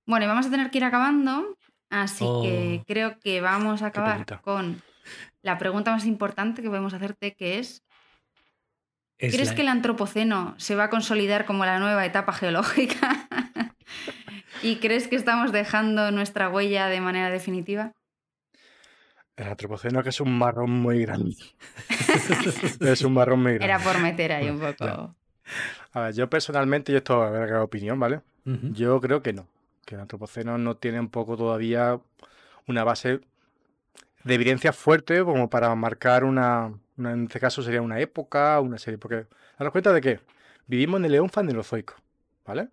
[0.06, 1.56] Bueno, y vamos a tener que ir acabando,
[1.90, 2.42] así Oh.
[2.42, 4.82] que creo que vamos a acabar con
[5.42, 7.82] la pregunta más importante que podemos hacerte, que es
[9.18, 13.28] Es ¿Crees la- que el antropoceno se va a consolidar como la nueva etapa geológica?
[14.62, 17.92] ¿Y crees que estamos dejando nuestra huella de manera definitiva?
[19.36, 21.36] El antropoceno que es un marrón muy grande.
[22.80, 23.66] es un marrón muy grande.
[23.66, 25.14] Era por meter ahí un poco.
[25.92, 28.20] A ver, yo personalmente, y esto a ver qué opinión, ¿vale?
[28.44, 29.46] Yo creo que no.
[29.84, 32.00] Que el antropoceno no tiene un poco todavía
[32.66, 33.20] una base
[34.28, 38.98] de evidencia fuerte como para marcar una, en este caso sería una época, una serie.
[38.98, 39.26] Porque
[39.58, 40.20] daros cuenta de que
[40.66, 41.94] vivimos en el Eón Fanerozoico,
[42.46, 42.68] ¿vale?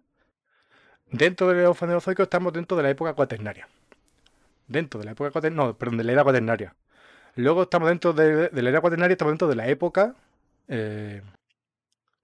[1.09, 3.67] Dentro del Eón Fanerozoico estamos dentro de la época cuaternaria.
[4.67, 6.75] Dentro de la época cuaternaria, no, perdón, de la era cuaternaria.
[7.35, 10.15] Luego estamos dentro de, la era cuaternaria, estamos dentro de la época,
[10.67, 11.21] eh,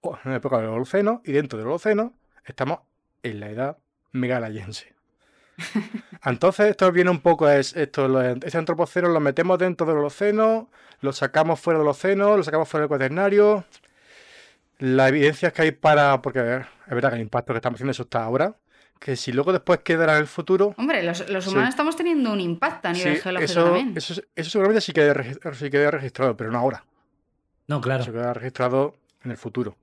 [0.02, 2.12] o- en la época del Holoceno, y dentro del Holoceno
[2.44, 2.80] estamos
[3.22, 3.78] en la edad
[4.12, 4.94] megalayense.
[6.24, 10.68] Entonces, esto viene un poco, es esto, lo- este antropoceno lo metemos dentro del Holoceno,
[11.00, 13.64] lo sacamos fuera del Holoceno, lo sacamos fuera del cuaternario.
[14.78, 17.76] La evidencia que hay para, porque a ver, es verdad que el impacto que estamos
[17.76, 18.54] haciendo eso está ahora,
[18.98, 21.50] que si luego después quedará en el futuro, Hombre, los, los Sí.
[21.50, 23.92] humanos estamos teniendo un impacto a nivel sí, geológico eso, también.
[23.96, 25.14] eso, eso seguramente sí queda,
[25.54, 26.84] sí queda registrado, pero no ahora.
[27.68, 28.02] No, claro.
[28.02, 29.76] Eso queda registrado en el futuro.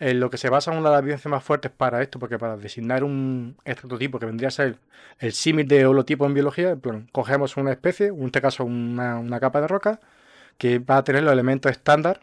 [0.00, 2.56] En lo que se basa una de las evidencias más fuertes para esto, porque para
[2.56, 4.76] designar un estratotipo que vendría a ser
[5.18, 9.18] el símil de holotipo en biología, en plan, cogemos una especie, en este caso una,
[9.18, 10.00] una capa de roca,
[10.56, 12.20] que va a tener los elementos estándar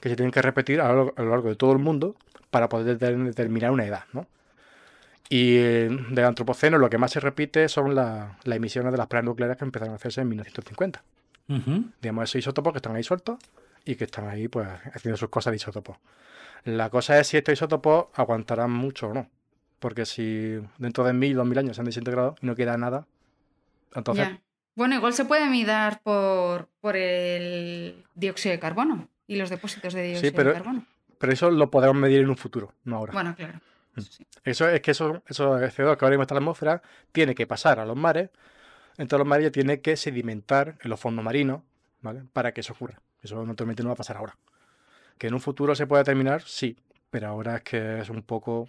[0.00, 2.14] que se tienen que repetir a lo, a lo largo de todo el mundo
[2.50, 4.26] para poder deter- determinar una edad, ¿no?
[5.28, 9.08] Y eh, del antropoceno lo que más se repite son la- las emisiones de las
[9.08, 11.02] pruebas nucleares que empezaron a hacerse en 1950
[11.48, 11.84] Ujú.
[12.00, 13.38] digamos, esos isótopos que están ahí sueltos
[13.86, 15.96] y que están ahí, pues, haciendo sus cosas de isótopos.
[16.64, 19.30] La cosa es si estos isótopos aguantarán mucho o no.
[19.78, 23.06] Porque si dentro de mil, dos mil años se han desintegrado y no queda nada,
[23.94, 24.28] entonces.
[24.74, 30.02] Bueno, igual se puede mirar por, por el dióxido de carbono y los depósitos de
[30.02, 30.86] dióxido sí, pero, de carbono.
[31.18, 33.12] pero eso lo podemos medir en un futuro, no ahora.
[33.12, 33.60] Bueno, claro.
[34.44, 36.82] Eso es que eso, eso CO2 que ahora mismo está en la atmósfera
[37.12, 38.30] tiene que pasar a los mares,
[38.98, 41.62] entonces los mares ya tiene que sedimentar en los fondos marinos,
[42.02, 42.24] ¿vale?
[42.32, 43.00] Para que eso ocurra.
[43.26, 44.36] Eso naturalmente no va a pasar ahora.
[45.18, 46.76] Que en un futuro se puede terminar, sí,
[47.10, 48.68] pero ahora es que es un poco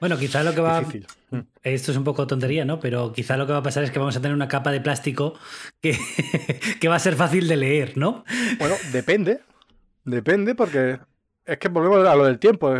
[0.00, 0.78] Bueno, quizá lo que va.
[0.80, 1.06] difícil.
[1.30, 1.40] Mm.
[1.62, 2.80] Esto es un poco tontería, ¿no?
[2.80, 4.80] Pero quizá lo que va a pasar es que vamos a tener una capa de
[4.80, 5.34] plástico
[5.80, 5.96] que,
[6.80, 8.24] que va a ser fácil de leer, ¿no?
[8.58, 9.40] Bueno, depende.
[10.04, 10.98] Depende porque
[11.44, 12.72] es que volvemos a lo del tiempo.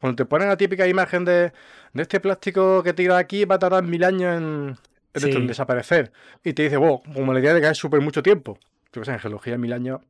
[0.00, 1.52] Cuando te ponen la típica imagen de,
[1.92, 4.76] de este plástico que tira aquí va a tardar mil años en,
[5.14, 5.46] en Sí.
[5.46, 6.12] desaparecer.
[6.44, 8.58] Y te dice, wow, como la idea de que es súper mucho tiempo.
[8.92, 10.00] Yo qué sé, en geología mil años.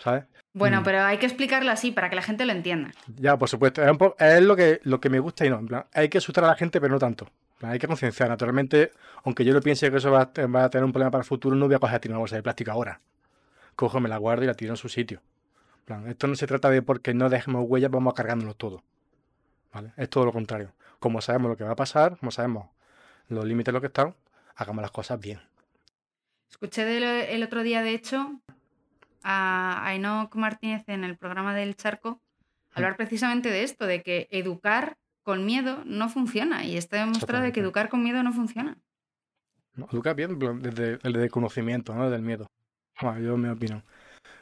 [0.00, 0.24] ¿Sabes?
[0.52, 0.84] Bueno, Mm.
[0.84, 2.90] pero hay que explicarlo así para que la gente lo entienda.
[3.16, 3.82] Ya, por supuesto.
[4.18, 5.58] Es, lo, que, lo que me gusta y no.
[5.58, 7.26] En plan, hay que asustar a la gente, pero no tanto.
[7.26, 8.28] En plan, hay que concienciar.
[8.28, 8.92] Naturalmente,
[9.24, 11.26] aunque yo no piense que eso va, a- va a tener un problema para el
[11.28, 13.00] futuro, no voy a coger a tirar una bolsa de plástico ahora.
[13.74, 15.20] Cojo, me la guardo y la tiro en su sitio.
[15.80, 18.82] En plan, esto no se trata de porque no dejemos huellas, vamos a cargándolo todo.
[19.72, 19.92] ¿Vale?
[19.98, 20.72] Es todo lo contrario.
[20.98, 22.68] Como sabemos lo que va a pasar, como sabemos
[23.28, 24.14] los límites de lo que están,
[24.56, 25.40] hagamos las cosas bien.
[26.50, 28.40] Escuché el otro día, de hecho,
[29.28, 32.20] a a Enoch Martínez en el programa del Charco
[32.72, 36.64] hablar precisamente de esto, de que educar con miedo no funciona.
[36.64, 38.76] Y está demostrado de que educar con miedo no funciona.
[39.74, 39.88] ¿no?
[39.90, 42.46] Educar bien desde el desconocimiento, no del miedo.
[43.00, 43.82] Bueno, yo me opino.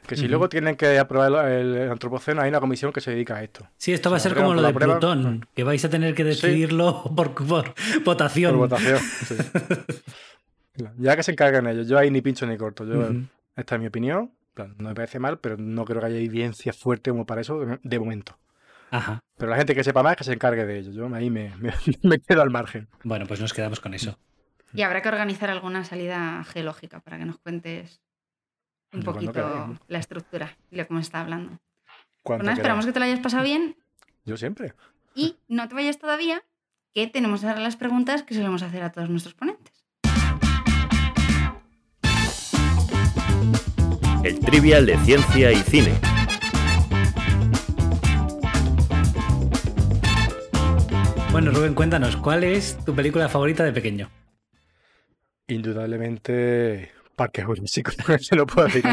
[0.05, 0.29] Que si Ujú.
[0.31, 3.67] luego tienen que aprobar el, el antropoceno, hay una comisión que se dedica a esto.
[3.77, 5.89] Sí, esto va a Si ser aprueban como lo de prueba, Plutón, que vais a
[5.89, 7.73] tener que decidirlo por, por
[8.03, 8.51] votación.
[8.51, 8.99] Por votación.
[8.99, 9.35] sí.
[10.99, 12.85] ya que se encargan ellos, yo ahí ni pincho ni corto.
[12.85, 13.23] Yo, Ujú.
[13.55, 14.31] Esta es mi opinión.
[14.77, 17.99] No me parece mal, pero no creo que haya evidencia fuerte como para eso de,
[17.99, 18.37] momento.
[18.91, 19.19] Ajá.
[19.37, 20.91] Pero la gente que sepa más, que se encargue de ello.
[20.91, 22.87] Yo ahí me, me- me quedo al margen.
[23.03, 24.17] Bueno, pues nos quedamos con eso.
[24.73, 28.01] Y habrá que organizar alguna salida geológica para que nos cuentes
[28.93, 31.49] un poquito la estructura y lo que me está hablando.
[31.51, 31.59] Pues
[32.23, 33.77] Cuando nada, esperamos que te lo hayas pasado bien
[34.25, 34.73] Yo siempre.
[35.13, 36.43] y no te vayas todavía,
[36.93, 39.84] que tenemos ahora las preguntas que solemos hacer a todos nuestros ponentes.
[44.25, 45.93] El trivial de ciencia y cine.
[51.31, 54.09] Bueno, Rubén, cuéntanos, ¿cuál es tu película favorita de pequeño?
[55.47, 57.91] Indudablemente, Parque Jurásico.
[58.19, 58.83] Se lo puedo decir.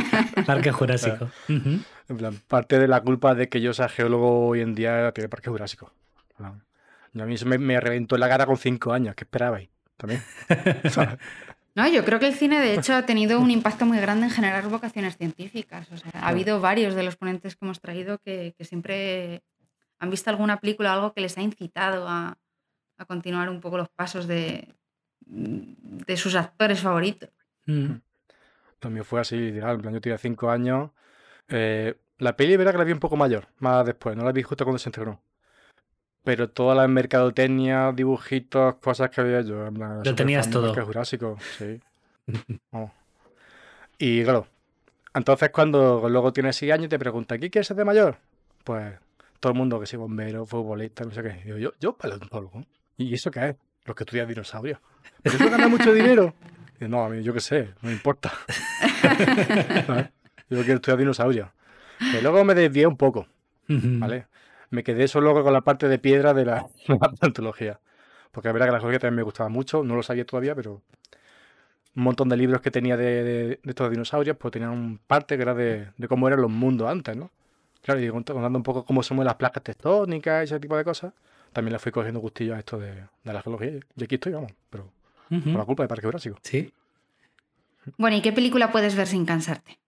[0.45, 1.31] Parque Jurásico.
[1.49, 5.31] En plan, parte de la culpa de que yo sea geólogo hoy en día tiene
[5.31, 5.95] Parque Jurásico.
[6.39, 9.15] A mí eso me, me reventó la cara con cinco años.
[9.15, 9.71] ¿Qué esperabais?
[9.97, 10.23] También.
[11.75, 14.31] No, yo creo que el cine, de hecho, ha tenido un impacto muy grande en
[14.31, 15.91] generar vocaciones científicas.
[15.91, 19.43] O sea, ha habido varios de los ponentes que hemos traído que, que siempre
[19.99, 22.37] han visto alguna película o algo que les ha incitado a,
[22.99, 24.69] a continuar un poco los pasos de,
[25.21, 27.31] de sus actores favoritos.
[27.67, 27.95] Mm.
[28.83, 30.91] Lo mío fue así, plan, yo tenía cinco años.
[31.49, 34.43] eh, La peli, verdad que la vi un poco mayor, más después, no la vi
[34.43, 35.23] justo cuando se estrenó.
[36.25, 39.67] Pero toda la mercadotecnia, dibujitos, cosas que había yo.
[39.67, 40.75] En plan, Lo tenías todo.
[40.85, 41.81] Jurásico, sí.
[43.99, 44.49] Y claro,
[45.15, 48.17] entonces cuando luego tienes 6 años y te preguntan, ¿qué quieres ser de mayor?
[48.65, 48.95] Pues
[49.39, 51.41] todo el mundo que sí, bombero, futbolista, no sé qué.
[51.45, 52.65] Digo, yo, yo paleontólogo.
[52.97, 53.57] ¿Y eso qué es?
[53.85, 54.81] Los que estudian dinosaurios.
[55.23, 56.35] ¿Pero eso gana mucho dinero?
[56.81, 58.33] Y, no, a mí yo qué sé, no me importa.
[60.51, 61.49] Yo quiero estudiar dinosaurios.
[62.21, 63.27] Luego me desvié un poco,
[63.69, 64.27] ¿vale?
[64.73, 67.79] Me quedé solo con la parte de piedra de la, de la paleontología.
[68.33, 70.83] Porque la verdad que la geología también me gustaba mucho, no lo sabía todavía, pero
[71.95, 75.37] un montón de libros que tenía de, de- de estos dinosaurios, pues tenían un parte
[75.37, 77.31] que era de, de cómo eran los mundos antes, ¿no?
[77.83, 80.77] Claro, y cont- contando un poco cómo se mueven las placas tectónicas y ese tipo
[80.77, 81.13] de cosas,
[81.53, 82.93] también le fui cogiendo gustillo a esto de,
[83.25, 83.73] de la geología.
[83.97, 84.91] Y aquí estoy, vamos, pero
[85.31, 85.51] Ujú.
[85.51, 86.39] por la culpa de Parque Jurásico.
[86.43, 86.73] Sí.
[87.99, 89.79] Bueno, ¿y qué película puedes ver sin cansarte?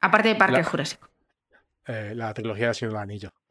[0.00, 1.08] Aparte de Parque La- Jurásico.
[1.86, 3.28] Eh, la trilogía ha sido el anillo.
[3.28, 3.41] vamos.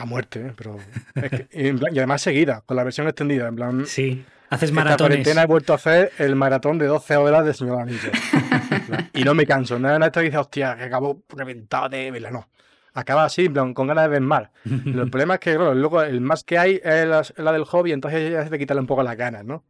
[0.00, 0.52] A muerte, ¿eh?
[0.56, 0.76] pero.
[1.14, 3.48] es que- y, en plan- y además seguida, con la versión extendida.
[3.48, 4.24] En plan, Sí.
[4.50, 5.08] Haces maratones.
[5.08, 8.10] cuarentena he vuelto a hacer el maratón de 12 horas de Señor Anillo.
[9.12, 9.78] y no me canso.
[9.78, 12.30] No es esto dice, hostia, que acabo reventado de verla.
[12.30, 12.48] No.
[12.94, 14.48] Acaba así, en plan, con ganas de ver más.
[14.64, 18.32] El problema es que, claro, luego el más que hay es la, del hobby, entonces
[18.32, 19.64] ya se te quitarle un poco las ganas, ¿no?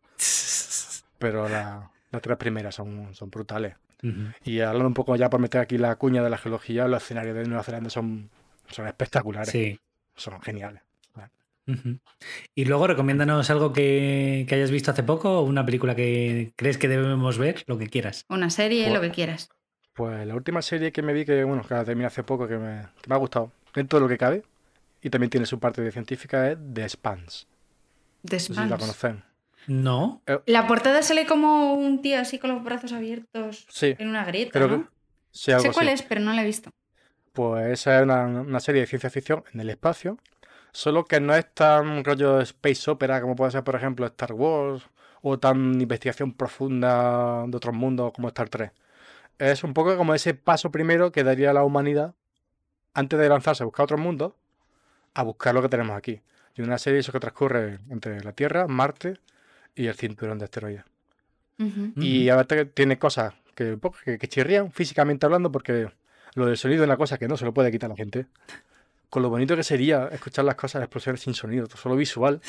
[1.19, 3.75] Pero la- las tres primeras son, son brutales.
[4.45, 7.35] Y hablando un poco ya por meter aquí la cuña de la geología, los escenarios
[7.35, 8.31] de Nueva Zelanda son,
[8.71, 9.51] son espectaculares.
[9.51, 9.81] Sí.
[10.19, 10.83] Son geniales.
[12.55, 16.79] Y luego recomiéndanos algo que, que hayas visto hace poco o una película que crees
[16.79, 18.25] que debemos ver, lo que quieras.
[18.31, 19.51] Una serie, Pues- lo que quieras.
[19.93, 22.57] Pues la última serie que me vi, que bueno, que la terminé hace poco, que
[22.57, 24.45] me, que me ha gustado, dentro de lo que cabe,
[25.03, 27.49] y también tiene su parte de científica, es The Spans.
[28.25, 28.81] The No sé si la Spans.
[28.81, 29.25] conocen.
[29.67, 30.23] No.
[30.47, 33.95] La portada sale como un tío así con los brazos abiertos Sí.
[33.99, 34.83] en una grieta, Creo ¿no?
[34.85, 34.89] que
[35.33, 35.95] sí, algo sé cuál así.
[35.97, 36.71] es, pero no la he visto.
[37.39, 40.19] Pues esa es una, una serie de ciencia ficción en el espacio,
[40.73, 44.83] solo que no es tan rollo space opera como puede ser, por ejemplo, Star Wars,
[45.23, 48.73] o tan investigación profunda de otros mundos como Star Trek.
[49.39, 52.17] Es un poco como ese paso primero que daría la humanidad
[52.93, 54.33] antes de lanzarse a buscar otros mundos,
[55.15, 56.21] a buscar lo que tenemos aquí.
[56.57, 59.21] Y una serie eso que transcurre entre la Tierra, Marte
[59.77, 60.83] y el cinturón de asteroides.
[61.61, 61.93] Ujú.
[62.03, 65.89] Y aparte que tiene cosas que, un poco que, que chirrían físicamente hablando, porque
[66.39, 68.27] lo del sonido es una cosa que no se lo puede quitar la gente.
[69.11, 72.41] Con lo bonito que sería escuchar las cosas, las explosiones sin sonido, solo visual.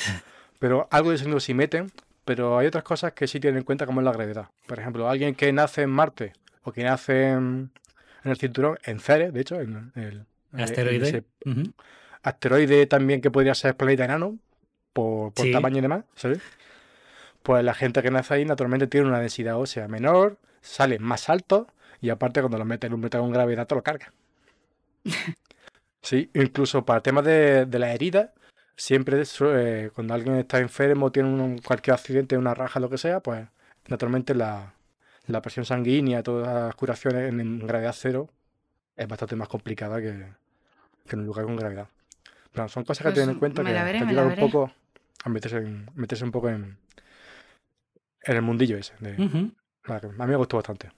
[0.58, 1.90] Pero algo de sonido sí meten,
[2.24, 4.48] pero hay otras cosas que sí tienen en cuenta, como es la gravedad.
[4.66, 6.32] Por ejemplo, alguien que nace en Marte
[6.64, 7.70] o que nace en,
[8.24, 11.08] en el cinturón, en Ceres, de hecho, en el Asteroide.
[11.08, 11.24] ese
[12.22, 14.38] asteroide también que podría ser planeta enano,
[14.92, 15.52] por, por Sí.
[15.52, 16.40] tamaño y demás, ¿sabes?
[17.42, 21.66] Pues la gente que nace ahí naturalmente tiene una densidad ósea menor, sale más alto
[22.00, 24.12] y aparte cuando lo mete en un metal con gravedad te lo carga.
[26.02, 28.30] Sí, incluso para temas de, de las heridas,
[28.74, 33.20] siempre eh, cuando alguien está enfermo, tiene un- cualquier accidente, una raja, lo que sea,
[33.20, 33.46] pues
[33.86, 34.72] naturalmente la,
[35.26, 38.30] la presión sanguínea, todas las curaciones en, en gravedad cero
[38.96, 40.26] es bastante más complicada que,
[41.06, 41.88] que en un lugar con gravedad.
[42.50, 44.72] Pero son cosas que Pues tener en cuenta que veré, te ayudan un poco
[45.24, 46.78] a meterse, en- meterse un poco en,
[48.22, 48.94] en el mundillo ese.
[49.00, 49.16] de-
[49.86, 50.90] a mí me gustó bastante.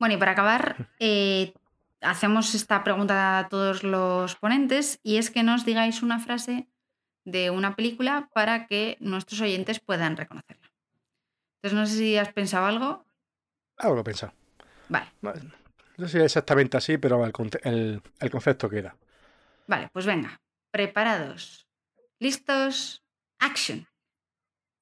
[0.00, 1.52] Bueno, y para acabar, eh,
[2.00, 6.68] hacemos esta pregunta a todos los ponentes y es que nos digáis una frase
[7.24, 10.72] de una película para que nuestros oyentes puedan reconocerla.
[11.56, 13.04] Entonces, no sé si has pensado algo.
[13.76, 14.32] Algo que pensar.
[14.88, 18.96] Vale, No, sé si es exactamente así, pero el, conce- el- el concepto queda.
[19.66, 20.40] vale, pues venga.
[20.72, 21.66] Preparados.
[22.18, 23.04] ¿Listos?
[23.38, 23.86] Action.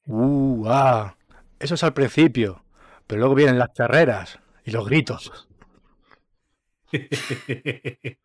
[0.06, 1.16] Uh, ah,
[1.58, 2.64] eso es al principio,
[3.06, 4.38] pero luego vienen las carreras
[4.68, 5.48] y los gritos.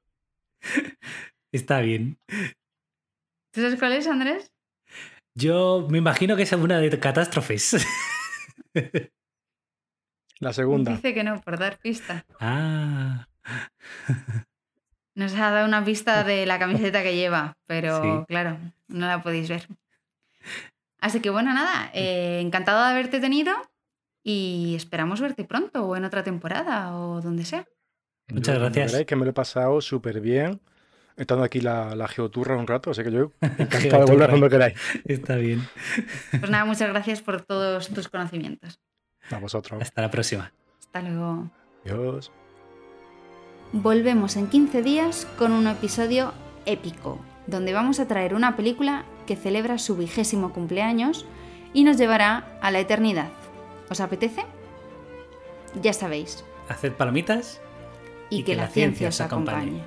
[1.54, 2.18] Está bien.
[3.54, 4.52] ¿Tú sabes cuál es, Andrés?
[5.36, 7.86] Yo me imagino que es alguna de catástrofes.
[10.40, 10.92] La segunda.
[10.92, 12.26] Dice que no, por dar pista.
[12.40, 13.26] ah.
[15.16, 18.10] Nos ha dado una pista de la camiseta que lleva, pero Sí.
[18.28, 19.68] claro, no la podéis ver.
[21.00, 23.54] Así que bueno, nada, eh, encantado de haberte tenido
[24.24, 27.68] y esperamos verte pronto o en otra temporada o donde sea.
[28.30, 29.06] Muchas Yo, gracias.
[29.06, 30.62] que me lo he pasado súper bien.
[31.16, 34.76] Estando aquí la, la geoturra un rato, así que yo encantado de volver cuando queráis.
[35.06, 35.68] Está bien.
[36.32, 38.80] Pues nada, muchas gracias por todos tus conocimientos.
[39.30, 39.82] A vosotros.
[39.82, 40.52] Hasta la próxima.
[40.80, 41.50] Hasta luego.
[41.86, 42.32] Adiós.
[43.74, 46.34] Volvemos en 15 días con un episodio
[46.66, 51.26] épico, donde vamos a traer una película que celebra su vigésimo cumpleaños
[51.74, 53.30] y nos llevará a la eternidad.
[53.94, 54.42] ¿Os apetece?
[55.80, 57.62] Ya sabéis, Haced palomitas
[58.32, 59.84] y, que, la ciencia os acompañe.